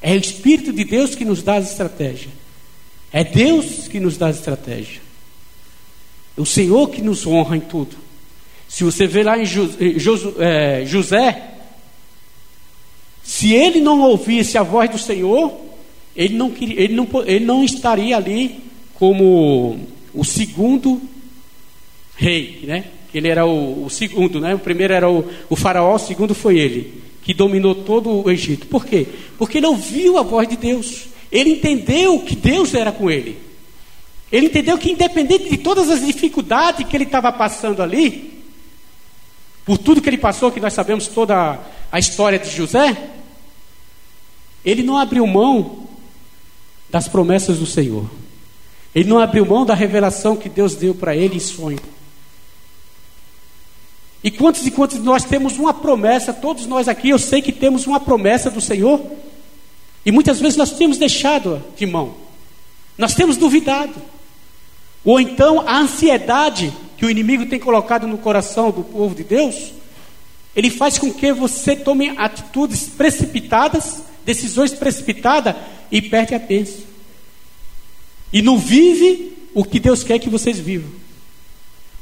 [0.00, 2.32] É o Espírito de Deus que nos dá as estratégias.
[3.12, 5.00] É Deus que nos dá as estratégias.
[6.36, 7.96] É o Senhor que nos honra em tudo.
[8.68, 9.44] Se você vê lá em
[10.38, 11.53] é, José,
[13.24, 15.50] se ele não ouvisse a voz do Senhor,
[16.14, 18.60] ele não, queria, ele não, ele não estaria ali
[18.94, 19.78] como
[20.12, 21.00] o segundo
[22.14, 22.84] rei, né?
[23.14, 24.54] Ele era o, o segundo, né?
[24.54, 28.66] O primeiro era o, o faraó, o segundo foi ele, que dominou todo o Egito.
[28.66, 29.06] Por quê?
[29.38, 31.06] Porque ele ouviu a voz de Deus.
[31.32, 33.38] Ele entendeu que Deus era com ele.
[34.30, 38.42] Ele entendeu que independente de todas as dificuldades que ele estava passando ali,
[39.64, 41.58] por tudo que ele passou, que nós sabemos toda
[41.94, 43.08] a história de José,
[44.64, 45.86] ele não abriu mão
[46.90, 48.10] das promessas do Senhor.
[48.92, 51.78] Ele não abriu mão da revelação que Deus deu para ele em sonho.
[54.24, 57.86] E quantos e quantos nós temos uma promessa, todos nós aqui, eu sei que temos
[57.86, 59.00] uma promessa do Senhor,
[60.04, 62.16] e muitas vezes nós temos deixado de mão,
[62.98, 63.94] nós temos duvidado,
[65.04, 69.72] ou então a ansiedade que o inimigo tem colocado no coração do povo de Deus,
[70.54, 75.56] ele faz com que você tome atitudes precipitadas, decisões precipitadas
[75.90, 76.82] e perde a bênção.
[78.32, 80.90] E não vive o que Deus quer que vocês vivam.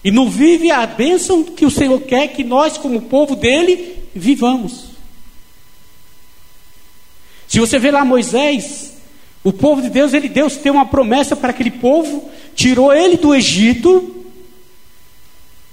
[0.04, 4.86] E não vive a bênção que o Senhor quer que nós, como povo dele, vivamos.
[7.46, 8.94] Se você vê lá Moisés,
[9.44, 13.34] o povo de Deus, ele Deus tem uma promessa para aquele povo, tirou ele do
[13.34, 14.24] Egito,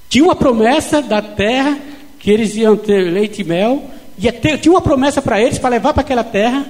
[0.09, 1.79] tinha uma promessa da terra,
[2.19, 3.83] que eles iam ter leite e mel,
[4.17, 6.67] e ter, tinha uma promessa para eles, para levar para aquela terra,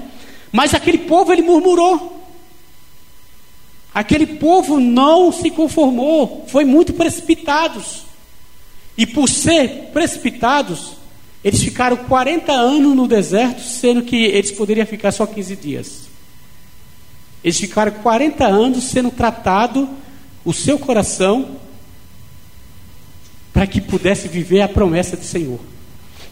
[0.51, 2.17] mas aquele povo ele murmurou.
[3.93, 8.03] Aquele povo não se conformou, foi muito precipitados.
[8.95, 10.91] E por ser precipitados,
[11.43, 16.01] eles ficaram 40 anos no deserto, sendo que eles poderiam ficar só 15 dias.
[17.43, 19.89] Eles ficaram 40 anos sendo tratado
[20.45, 21.55] o seu coração
[23.60, 25.60] para que pudesse viver a promessa do Senhor.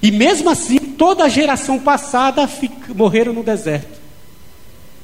[0.02, 4.00] E mesmo assim, toda a geração passada fica, morreram no deserto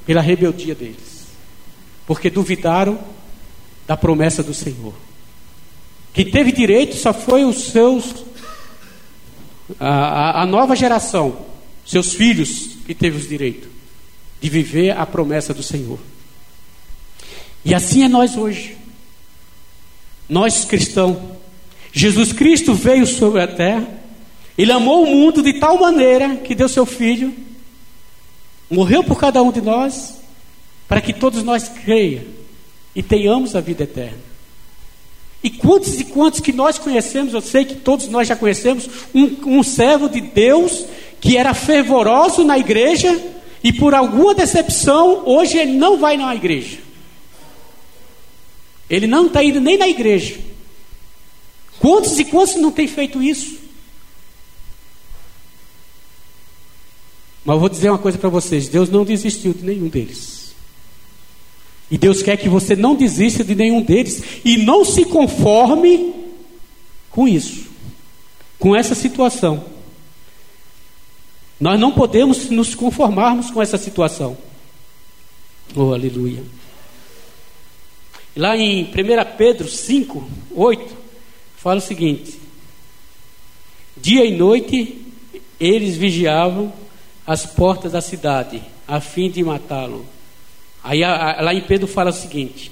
[0.06, 1.26] pela rebeldia deles,
[2.08, 2.98] porque duvidaram
[3.86, 4.94] da promessa do Senhor.
[6.14, 8.24] Quem teve direito só foi os seus
[9.78, 11.46] a, a, nova geração,
[11.86, 13.70] seus filhos que teve os direitos
[14.42, 16.00] de viver a promessa do Senhor.
[17.66, 18.78] E assim é nós hoje.
[20.30, 21.43] Nós cristãos.
[21.94, 23.88] Jesus Cristo veio sobre a terra,
[24.58, 27.32] ele amou o mundo de tal maneira que deu seu filho,
[28.70, 30.16] morreu por cada um de nós,
[30.88, 32.24] para que todos nós creiam
[32.96, 34.34] e tenhamos a vida eterna.
[35.44, 39.60] E quantos e quantos que nós conhecemos, eu sei que todos nós já conhecemos, um,
[39.60, 40.86] um servo de Deus
[41.22, 43.22] que era fervoroso na igreja
[43.64, 46.80] e por alguma decepção, hoje ele não vai na igreja.
[48.90, 50.53] Ele não está indo nem na igreja.
[51.84, 53.58] Quantos e quantos não têm feito isso?
[57.44, 60.56] Mas eu vou dizer uma coisa para vocês: Deus não desistiu de nenhum deles.
[61.92, 66.14] E Deus quer que você não desista de nenhum deles e não se conforme
[67.10, 67.66] com isso,
[68.58, 69.66] com essa situação.
[71.60, 74.38] Nós não podemos nos conformarmos com essa situação.
[75.76, 76.44] Oh, aleluia.
[78.38, 78.88] Lá em 1
[79.38, 81.03] Pedro 5, 8,
[81.64, 82.38] fala o seguinte:
[83.96, 85.02] Dia e noite
[85.58, 86.74] eles vigiavam
[87.26, 90.06] as portas da cidade, a fim de matá-lo.
[90.84, 92.70] Aí lá em Pedro fala o seguinte: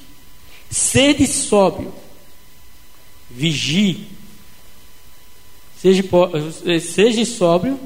[0.70, 1.94] sede sóbrio,
[3.30, 4.08] vigie,
[5.78, 6.04] seja,
[6.82, 7.80] seja sóbrio,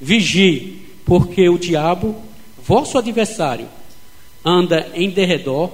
[0.00, 2.14] vigie, porque o diabo,
[2.64, 3.68] vosso adversário,
[4.44, 5.72] anda em derredor,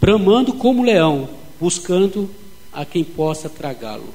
[0.00, 1.28] bramando como leão,
[1.60, 2.30] buscando
[2.78, 4.14] a quem possa tragá-lo.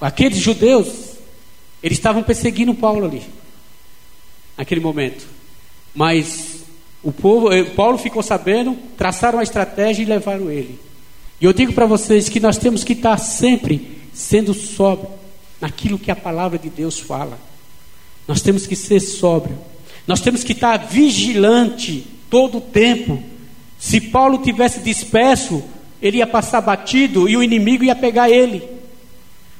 [0.00, 1.16] Aqueles judeus,
[1.82, 3.22] eles estavam perseguindo Paulo ali,
[4.56, 5.26] naquele momento.
[5.92, 6.60] Mas
[7.02, 10.78] o povo, eh, Paulo ficou sabendo, traçaram a estratégia e levaram ele.
[11.40, 15.10] E eu digo para vocês que nós temos que estar sempre sendo sóbrio
[15.60, 17.36] naquilo que a palavra de Deus fala.
[18.28, 19.58] Nós temos que ser sóbrio.
[20.06, 23.20] Nós temos que estar vigilante todo o tempo.
[23.82, 25.60] Se Paulo tivesse disperso,
[26.00, 28.62] ele ia passar batido e o inimigo ia pegar ele.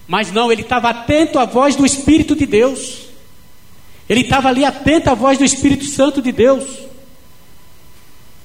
[0.07, 3.09] Mas não, ele estava atento à voz do Espírito de Deus.
[4.09, 6.63] Ele estava ali atento à voz do Espírito Santo de Deus.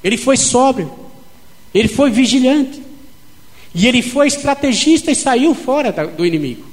[0.03, 0.91] Ele foi sóbrio.
[1.71, 2.81] Ele foi vigilante.
[3.75, 6.65] E ele foi estrategista e saiu fora do inimigo.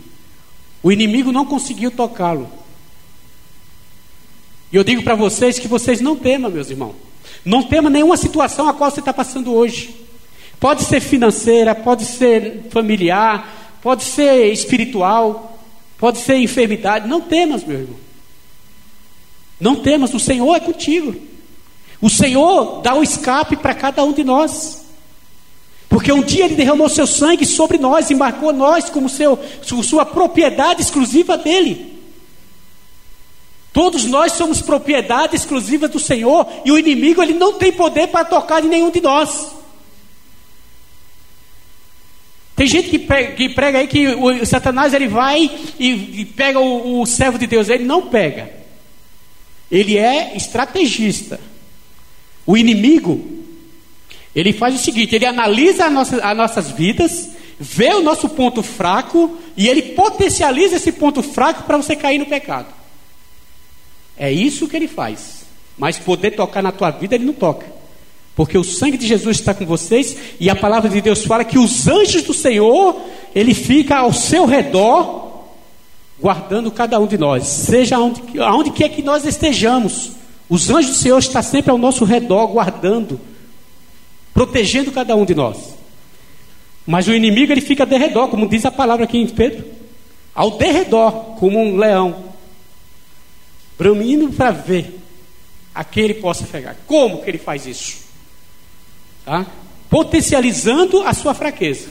[0.83, 2.51] O inimigo não conseguiu tocá-lo.
[4.73, 7.14] E eu digo para vocês que vocês não temam, meus irmãos.
[7.45, 9.95] Não temam nenhuma situação a qual você está passando hoje.
[10.59, 15.59] Pode ser financeira, pode ser familiar, pode ser espiritual,
[15.99, 17.07] pode ser enfermidade.
[17.07, 17.97] Não temas, meu irmão.
[19.61, 21.15] Não temas, o Senhor é contigo.
[22.01, 24.85] O Senhor dá o escape para cada um de nós.
[25.89, 30.05] Porque um dia Ele derramou seu sangue sobre nós e marcou nós como seu, sua
[30.05, 31.94] propriedade exclusiva dele.
[33.75, 38.25] Todos nós somos propriedade exclusiva do Senhor e o inimigo ele não tem poder para
[38.25, 39.49] tocar em nenhum de nós.
[42.55, 46.61] Tem gente que prega, que prega aí que o Satanás ele vai e, e pega
[46.61, 47.69] o, o servo de Deus.
[47.69, 48.49] Ele não pega.
[49.69, 51.41] Ele é estrategista.
[52.47, 53.29] O inimigo,
[54.37, 59.37] ele faz o seguinte: ele analisa nossa, as nossas vidas, vê o nosso ponto fraco
[59.57, 62.84] e ele potencializa esse ponto fraco para você cair no pecado.
[64.17, 65.45] É isso que ele faz.
[65.77, 67.67] Mas poder tocar na tua vida, ele não toca.
[68.37, 71.59] Porque o sangue de Jesus está com vocês e a palavra de Deus fala que
[71.59, 72.97] os anjos do Senhor,
[73.35, 75.25] ele fica ao seu redor
[76.21, 80.13] guardando cada um de nós, seja onde, aonde quer que nós estejamos.
[80.49, 83.21] Os anjos do Senhor estão sempre ao nosso redor, guardando,
[84.33, 85.75] protegendo cada um de nós.
[86.87, 89.65] Mas o inimigo ele fica derredor, como diz a palavra aqui em Pedro,
[90.35, 92.17] ao derredor, como um leão,
[93.79, 95.01] bramindo para ver
[95.75, 96.77] a quem ele possa pegar.
[96.87, 98.05] Como que ele faz isso?
[99.25, 99.47] Tá?
[99.91, 101.89] Potencializando a sua fraqueza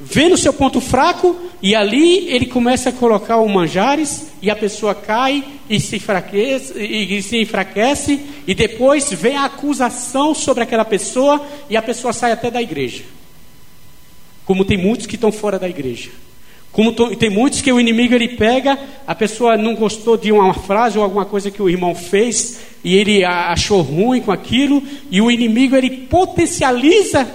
[0.00, 4.56] vendo o seu ponto fraco e ali ele começa a colocar o manjares e a
[4.56, 10.62] pessoa cai e se enfraquece e, e se enfraquece e depois vem a acusação sobre
[10.62, 13.04] aquela pessoa e a pessoa sai até da igreja.
[14.46, 16.10] Como tem muitos que estão fora da igreja.
[16.72, 20.96] Como tem muitos que o inimigo ele pega, a pessoa não gostou de uma frase
[20.96, 25.30] ou alguma coisa que o irmão fez e ele achou ruim com aquilo e o
[25.30, 27.28] inimigo ele potencializa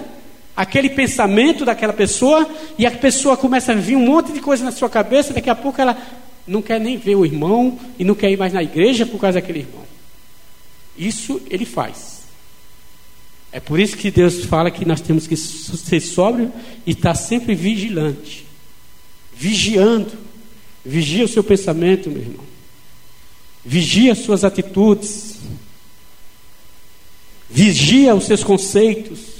[0.56, 4.72] aquele pensamento daquela pessoa e a pessoa começa a vir um monte de coisa na
[4.72, 5.96] sua cabeça, daqui a pouco ela
[6.46, 9.38] não quer nem ver o irmão e não quer ir mais na igreja por causa
[9.38, 9.84] daquele irmão.
[10.96, 12.22] Isso ele faz.
[13.52, 16.50] É por isso que Deus fala que nós temos que ser sóbrio
[16.86, 18.45] e estar sempre vigilante,
[19.36, 20.12] vigiando.
[20.84, 22.44] Vigia o seu pensamento, meu irmão.
[23.64, 25.36] Vigia as suas atitudes.
[27.50, 29.36] Vigia os seus conceitos.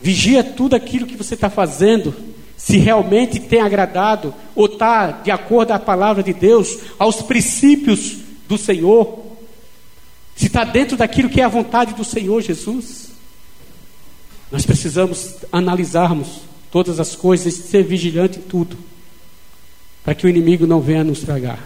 [0.00, 2.14] Vigia tudo aquilo que você está fazendo.
[2.56, 8.16] Se realmente tem agradado ou está de acordo a palavra de Deus, aos princípios
[8.48, 9.22] do Senhor.
[10.34, 13.10] Se está dentro daquilo que é a vontade do Senhor Jesus.
[14.50, 18.76] Nós precisamos analisarmos todas as coisas ser vigilante em tudo
[20.02, 21.64] para que o inimigo não venha nos tragar.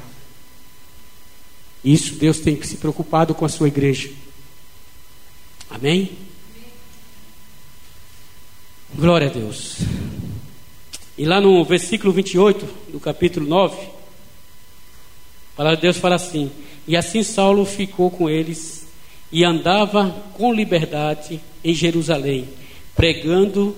[1.82, 4.10] Isso Deus tem que se preocupado com a sua igreja.
[5.70, 6.10] Amém?
[8.94, 9.78] Glória a Deus.
[11.16, 16.52] E lá no versículo 28 do capítulo 9, a palavra de Deus fala assim:
[16.86, 18.86] E assim Saulo ficou com eles
[19.32, 22.46] e andava com liberdade em Jerusalém,
[22.94, 23.74] pregando,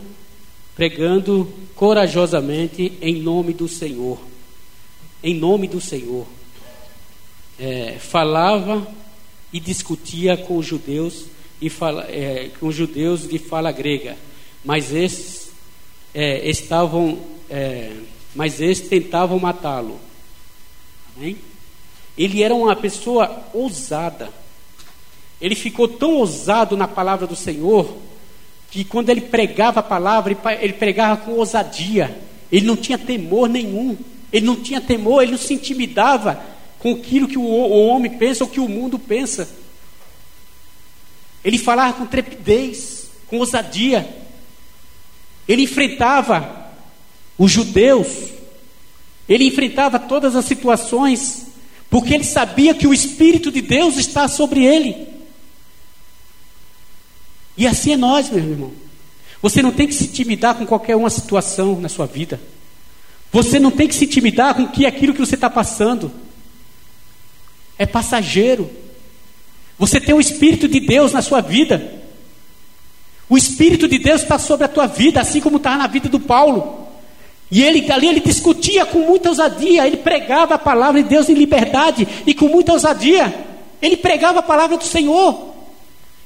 [0.75, 4.31] pregando corajosamente em nome do Senhor
[5.23, 6.27] em nome do Senhor.
[7.59, 8.87] É, falava
[9.53, 11.27] e discutia com os judeus
[11.61, 14.16] e fala, é, com os judeus de fala grega,
[14.64, 15.51] mas esses
[16.14, 17.18] é, estavam,
[17.51, 17.95] é,
[18.35, 20.01] mas esses tentavam matá-lo.
[22.16, 24.31] Ele era uma pessoa ousada.
[25.39, 27.95] Ele ficou tão ousado na palavra do Senhor
[28.71, 32.16] que quando ele pregava a palavra, ele pregava com ousadia.
[32.51, 33.97] Ele não tinha temor nenhum.
[34.33, 36.41] Ele não tinha temor, ele não se intimidava
[36.79, 39.49] com aquilo que o, homem pensa ou que o mundo pensa.
[41.45, 44.09] Ele falava com trepidez, com ousadia.
[45.49, 46.71] Ele enfrentava
[47.37, 48.07] os judeus,
[49.29, 51.47] ele enfrentava todas as situações,
[51.89, 55.09] porque ele sabia que o Espírito de Deus está sobre ele.
[57.61, 58.72] E assim é nós, meu irmão.
[59.42, 62.40] Você não tem que se intimidar com qualquer uma situação na sua vida.
[63.30, 66.11] Você não tem que se intimidar com que aquilo que você está passando
[67.78, 68.70] é passageiro.
[69.78, 72.00] Você tem o Espírito de Deus na sua vida.
[73.28, 76.18] O Espírito de Deus está sobre a tua vida, assim como está na vida do
[76.18, 76.88] Paulo.
[77.50, 81.34] E ele ali ele discutia com muita ousadia, ele pregava a palavra de Deus em
[81.34, 83.34] liberdade e com muita ousadia.
[83.82, 85.49] Ele pregava a palavra do Senhor.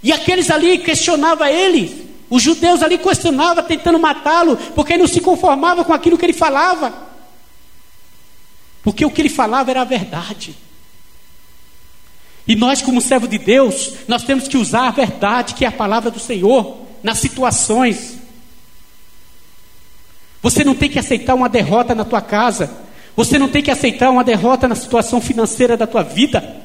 [0.04, 2.12] E aqueles ali questionavam ele.
[2.28, 6.92] Os judeus ali questionavam, tentando matá-lo, porque não se conformava com aquilo que ele falava.
[8.82, 10.54] Porque o que ele falava era a verdade.
[12.46, 15.72] E nós, como servo de Deus, nós temos que usar a verdade, que é a
[15.72, 18.18] palavra do Senhor, nas situações.
[20.42, 22.70] Você não tem que aceitar uma derrota na tua casa.
[23.16, 26.63] Você não tem que aceitar uma derrota na situação financeira da tua vida.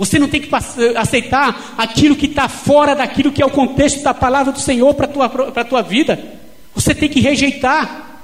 [0.00, 0.48] Você não tem que
[0.96, 5.04] aceitar aquilo que está fora daquilo que é o contexto da palavra do Senhor para
[5.04, 6.38] a tua, tua vida.
[6.74, 8.22] Você tem que rejeitar.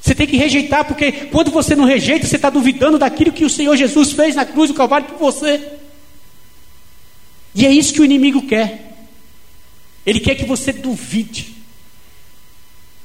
[0.00, 3.50] Você tem que rejeitar, porque quando você não rejeita, você está duvidando daquilo que o
[3.50, 5.72] Senhor Jesus fez na cruz do Calvário por você.
[7.54, 8.96] E é isso que o inimigo quer.
[10.06, 11.54] Ele quer que você duvide.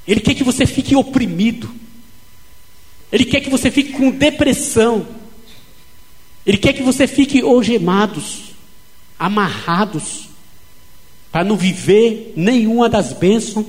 [0.07, 1.69] Ele quer que você fique oprimido.
[3.11, 5.19] Ele quer que você fique com depressão.
[6.45, 8.53] Ele quer que você fique algemados,
[9.17, 10.29] amarrados,
[11.31, 13.65] para não viver nenhuma das bênçãos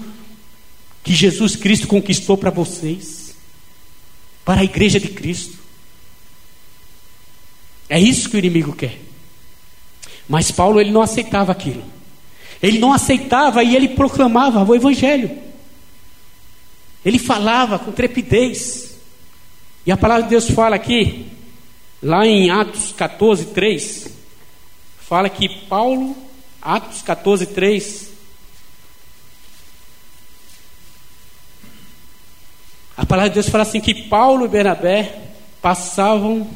[1.04, 3.34] que Jesus Cristo conquistou para vocês,
[4.44, 5.58] para a igreja de Cristo.
[7.88, 8.98] É isso que o inimigo quer.
[10.28, 11.84] Mas Paulo ele não aceitava aquilo.
[12.62, 15.30] Ele não aceitava e ele proclamava o evangelho.
[17.04, 18.96] Ele falava com trepidez.
[19.84, 21.31] E a palavra de Deus fala aqui
[22.02, 24.08] Lá em Atos 14, 3,
[24.98, 26.16] fala que Paulo,
[26.60, 28.10] Atos 14, 3,
[32.96, 35.16] a palavra de Deus fala assim que Paulo e Bernabé
[35.60, 36.50] passavam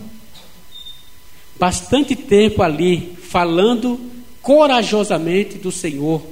[1.57, 4.01] bastante tempo ali falando
[4.42, 6.22] corajosamente do Senhor,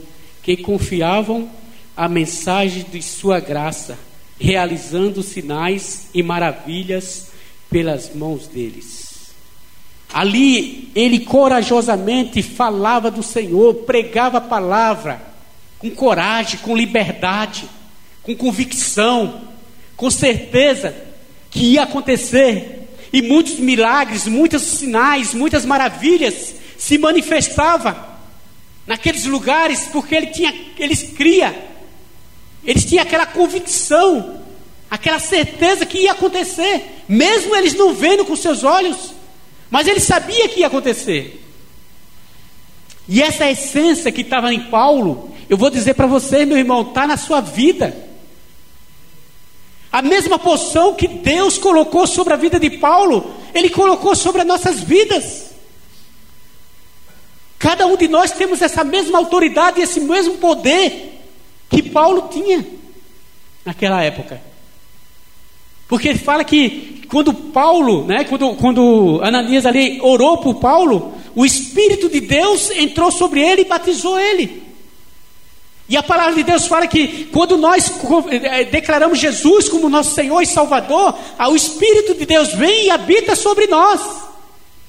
[0.42, 1.48] que confiavam
[1.96, 3.96] a mensagem de sua graça,
[4.40, 7.28] realizando sinais e maravilhas
[7.70, 9.03] pelas mãos deles.
[10.14, 15.20] Ali ele corajosamente falava do Senhor, pregava a palavra
[15.76, 17.68] com coragem, com liberdade,
[18.22, 19.40] com convicção,
[19.96, 20.94] com certeza
[21.50, 22.88] que ia acontecer.
[23.12, 27.96] E muitos milagres, muitos sinais, muitas maravilhas se manifestavam
[28.86, 31.70] naqueles lugares porque ele tinha, eles cria,
[32.64, 34.42] eles tinham aquela convicção,
[34.88, 39.12] aquela certeza que ia acontecer, mesmo eles não vendo com seus olhos,
[39.74, 41.44] mas ele sabia que ia acontecer.
[43.08, 47.08] E essa essência que estava em Paulo, eu vou dizer para você, meu irmão, está
[47.08, 47.92] na sua vida.
[49.90, 54.46] A mesma porção que Deus colocou sobre a vida de Paulo, Ele colocou sobre as
[54.46, 55.46] nossas vidas.
[57.58, 61.20] Cada um de nós temos essa mesma autoridade, esse mesmo poder
[61.68, 62.64] que Paulo tinha
[63.64, 64.40] naquela época.
[65.88, 71.44] Porque ele fala que quando Paulo, né, quando, quando Ananias ali orou por Paulo, o
[71.44, 74.62] Espírito de Deus entrou sobre ele e batizou ele.
[75.88, 77.92] E a palavra de Deus fala que quando nós
[78.30, 83.36] eh, declaramos Jesus como nosso Senhor e Salvador, o Espírito de Deus vem e habita
[83.36, 84.00] sobre nós.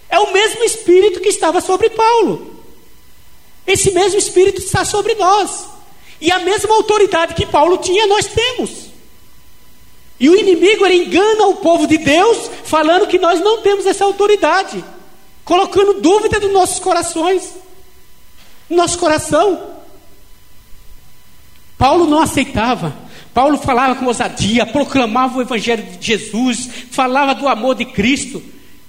[0.09, 2.55] É o mesmo Espírito que estava sobre Paulo.
[3.67, 5.65] Esse mesmo Espírito está sobre nós.
[6.21, 8.84] E a mesma autoridade que Paulo tinha, nós temos.
[10.20, 14.05] E o inimigo ele engana o povo de Deus, falando que nós não temos essa
[14.05, 14.84] autoridade,
[15.43, 17.53] colocando dúvida nos nossos corações,
[18.70, 19.76] no nosso coração.
[21.78, 22.95] Paulo não aceitava.
[23.34, 28.41] Paulo falava com ousadia, proclamava o evangelho de Jesus, falava do amor de Cristo.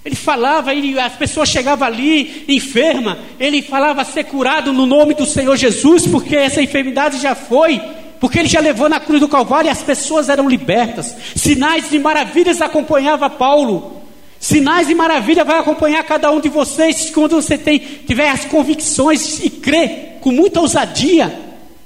[0.05, 5.25] Ele falava, e as pessoas chegavam ali enferma, ele falava ser curado no nome do
[5.25, 7.81] Senhor Jesus, porque essa enfermidade já foi
[8.19, 11.15] porque ele já levou na cruz do Calvário e as pessoas eram libertas.
[11.35, 14.01] Sinais e maravilhas acompanhava Paulo.
[14.39, 19.43] Sinais e maravilha vai acompanhar cada um de vocês quando você tem, tiver as convicções
[19.43, 21.39] e crê com muita ousadia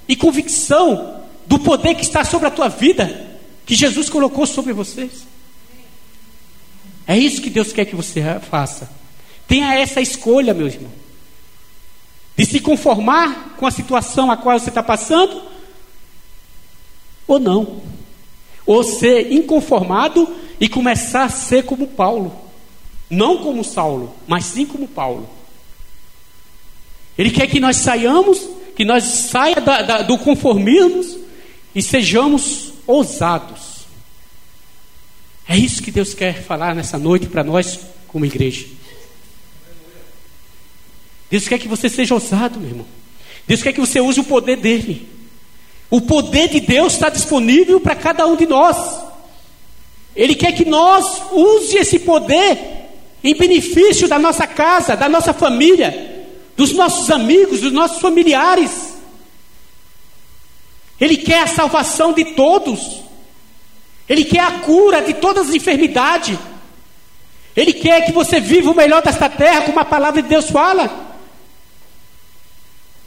[0.07, 3.27] e convicção do poder que está sobre a tua vida,
[3.65, 5.25] que Jesus colocou sobre vocês.
[7.07, 8.89] É isso que Deus quer que você faça.
[9.47, 10.91] Tenha essa escolha, meu irmão,
[12.37, 15.50] de se conformar com a situação a qual você está passando
[17.27, 17.81] ou não.
[18.65, 20.27] Ou ser inconformado
[20.59, 22.33] e começar a ser como Paulo.
[23.09, 25.27] Não como Saulo, mas sim como Paulo.
[27.17, 31.21] Ele quer que nós saiamos, que nós saia da, da, do conformismo
[31.75, 33.85] e sejamos ousados.
[35.47, 38.65] É isso que Deus quer falar nessa noite para nós como igreja.
[41.29, 42.85] Deus quer que você seja ousado, meu irmão.
[43.47, 45.07] Deus quer que você use o poder dele.
[45.91, 48.77] O poder de Deus está disponível para cada um de nós.
[50.15, 52.57] Ele quer que nós use esse poder
[53.21, 56.25] em benefício da nossa casa, da nossa família,
[56.55, 58.95] dos nossos amigos, dos nossos familiares.
[60.99, 63.01] Ele quer a salvação de todos.
[64.07, 66.39] Ele quer a cura de todas as enfermidades.
[67.53, 71.10] Ele quer que você viva o melhor desta terra, como a palavra de Deus fala.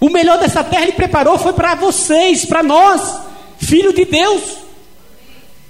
[0.05, 3.23] O melhor dessa terra ele preparou foi para vocês, para nós,
[3.57, 4.59] filho de Deus.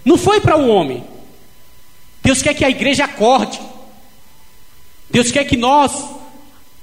[0.05, 1.05] Não foi para o homem.
[2.21, 3.61] Deus quer que a igreja acorde.
[5.09, 5.93] Deus quer que nós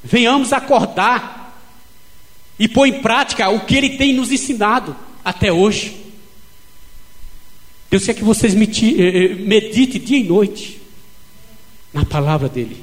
[0.01, 1.61] venhamos acordar
[2.57, 6.05] e pôr em prática o que Ele tem nos ensinado até hoje.
[7.89, 10.81] Deus quer que vocês eh, eh, medite dia e noite
[11.91, 12.81] na palavra dEle.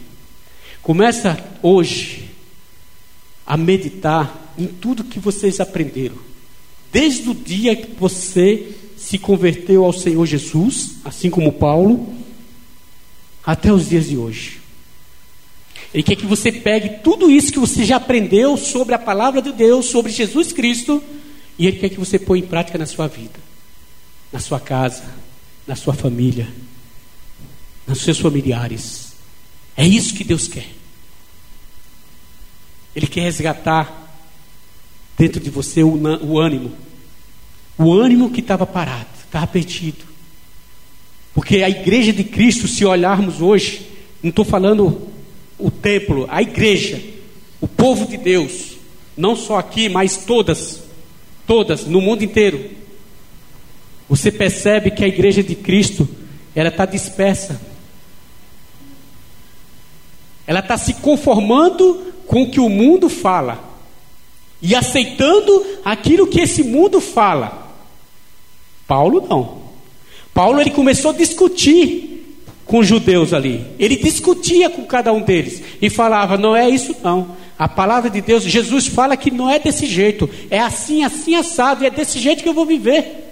[0.82, 2.28] Começa hoje
[3.46, 6.16] a meditar em tudo que vocês aprenderam.
[6.92, 12.12] Desde o dia que você se converteu ao Senhor Jesus, assim como Paulo,
[13.44, 14.60] até os dias de hoje.
[15.94, 19.52] Ele quer que você pegue tudo isso que você já aprendeu sobre a palavra de
[19.52, 21.02] Deus, sobre Jesus Cristo,
[21.58, 23.38] e Ele quer que você ponha em prática na sua vida,
[24.30, 25.04] na sua casa,
[25.66, 26.48] na sua família,
[27.86, 29.12] nos seus familiares.
[29.76, 30.68] É isso que Deus quer.
[32.94, 33.97] Ele quer resgatar
[35.18, 36.72] dentro de você o, o ânimo.
[37.76, 40.04] O ânimo que estava parado, estava perdido.
[41.34, 43.86] Porque a igreja de Cristo, se olharmos hoje,
[44.22, 45.08] não estou falando
[45.58, 47.02] o templo, a igreja,
[47.60, 48.76] o povo de Deus,
[49.16, 50.82] não só aqui, mas todas,
[51.46, 52.70] todas, no mundo inteiro.
[54.08, 56.08] Você percebe que a igreja de Cristo,
[56.54, 57.60] ela está dispersa.
[60.46, 63.67] Ela está se conformando com o que o mundo fala
[64.60, 67.68] e aceitando aquilo que esse mundo fala.
[68.86, 69.58] Paulo não.
[70.34, 73.66] Paulo ele começou a discutir com os judeus ali.
[73.78, 77.36] Ele discutia com cada um deles e falava: "Não é isso não.
[77.58, 80.30] A palavra de Deus, Jesus fala que não é desse jeito.
[80.48, 83.27] É assim, assim assado, e é desse jeito que eu vou viver.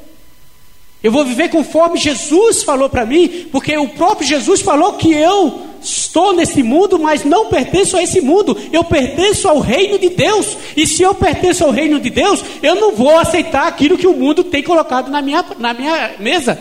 [1.06, 5.62] Eu vou viver conforme Jesus falou para mim, porque o próprio Jesus falou que eu
[5.80, 8.58] estou nesse mundo, mas não pertenço a esse mundo.
[8.72, 10.58] Eu pertenço ao reino de Deus.
[10.76, 14.16] E se eu pertenço ao reino de Deus, eu não vou aceitar aquilo que o
[14.16, 16.58] mundo tem colocado na minha, na minha mesa.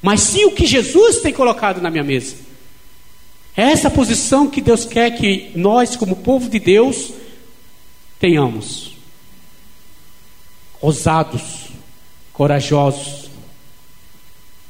[0.00, 2.36] Mas sim o que Jesus tem colocado na minha mesa.
[3.56, 7.10] É essa posição que Deus quer que nós, como povo de Deus,
[8.20, 8.92] tenhamos
[10.80, 11.42] ousados,
[12.32, 13.19] corajosos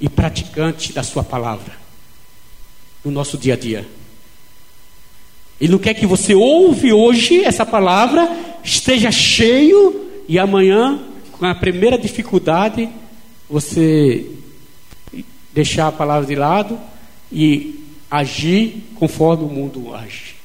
[0.00, 1.74] e praticantes da Sua palavra
[3.04, 3.86] no nosso dia a dia.
[5.60, 8.28] Ele não quer que você ouve hoje essa palavra,
[8.64, 10.98] esteja cheio e amanhã,
[11.32, 12.88] com a primeira dificuldade,
[13.48, 14.26] você
[15.52, 16.78] deixar a palavra de lado
[17.30, 20.36] e agir conforme o mundo age.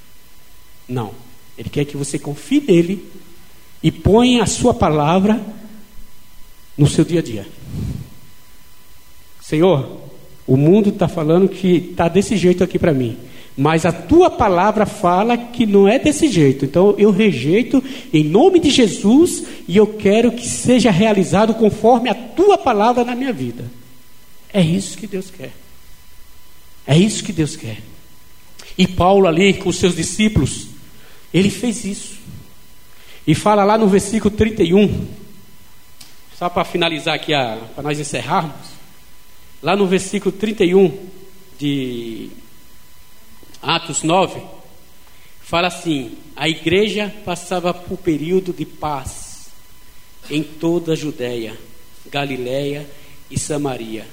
[0.87, 1.13] Não.
[1.57, 3.09] Ele quer que você confie nele
[3.81, 5.41] e ponha a sua palavra
[6.77, 7.47] no seu dia a dia.
[9.47, 10.01] Senhor,
[10.47, 13.15] o mundo está falando que está desse jeito aqui para mim.
[13.55, 16.65] Mas a tua palavra fala que não é desse jeito.
[16.65, 17.81] Então eu rejeito
[18.11, 23.13] em nome de Jesus e eu quero que seja realizado conforme a tua palavra na
[23.13, 23.71] minha vida.
[24.51, 25.51] É isso que Deus quer.
[26.87, 27.77] É isso que Deus quer.
[28.75, 30.69] E Paulo ali com os seus discípulos,
[31.31, 32.15] ele fez isso.
[33.27, 35.05] E fala lá no versículo 31,
[36.37, 37.31] só para finalizar aqui,
[37.75, 38.74] para nós encerrarmos,
[39.65, 40.95] lá no versículo 31
[41.57, 42.29] de
[43.63, 44.39] Atos 9,
[45.41, 49.47] fala assim: a igreja passava por período de paz
[50.29, 51.57] em toda a Judéia,
[52.11, 52.87] Galiléia
[53.31, 54.05] e Samaria.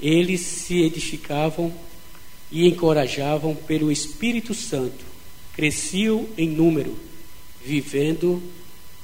[0.00, 1.74] Eles se edificavam
[2.48, 5.04] e encorajavam pelo Espírito Santo,
[5.54, 6.96] cresciam em número,
[7.64, 8.40] vivendo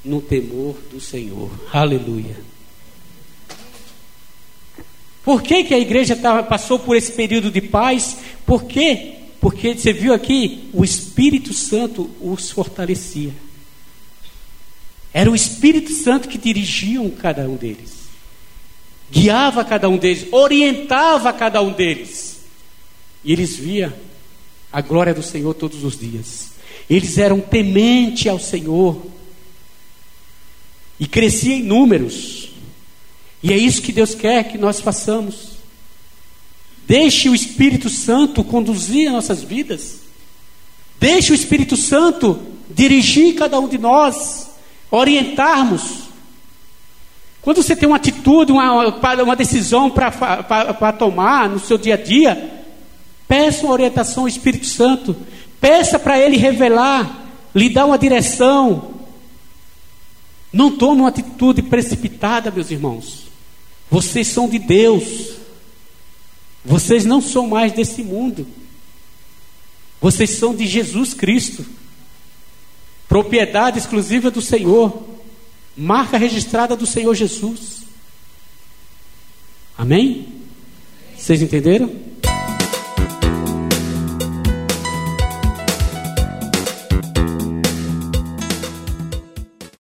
[0.04, 1.50] no temor do Senhor.
[1.72, 2.53] Aleluia.
[5.24, 8.18] Por que, que a igreja tava, passou por esse período de paz?
[8.44, 9.14] Por quê?
[9.40, 13.32] Porque você viu aqui, o Espírito Santo os fortalecia.
[15.12, 17.92] Era o Espírito Santo que dirigia cada um deles,
[19.10, 22.40] guiava cada um deles, orientava cada um deles.
[23.24, 23.92] E eles viam
[24.72, 26.50] a glória do Senhor todos os dias.
[26.90, 29.06] Eles eram tementes ao Senhor
[30.98, 32.50] e cresciam em números.
[33.44, 35.58] E é isso que Deus quer que nós façamos.
[36.86, 40.00] Deixe o Espírito Santo conduzir as nossas vidas.
[40.98, 42.40] Deixe o Espírito Santo
[42.70, 44.48] dirigir cada um de nós,
[44.90, 46.04] orientarmos.
[47.42, 48.86] Quando você tem uma atitude, uma,
[49.22, 52.64] uma decisão para tomar no seu dia a dia,
[53.28, 55.14] peça uma orientação ao Espírito Santo.
[55.60, 58.94] Peça para Ele revelar, lhe dar uma direção.
[60.50, 63.23] Não tome uma atitude precipitada, meus irmãos.
[63.90, 65.34] Vocês são de Deus.
[66.64, 68.46] Vocês não são mais desse mundo.
[70.00, 71.64] Vocês são de Jesus Cristo.
[73.08, 75.06] Propriedade exclusiva do Senhor.
[75.76, 77.82] Marca registrada do Senhor Jesus.
[79.76, 80.28] Amém?
[81.16, 82.03] Vocês entenderam?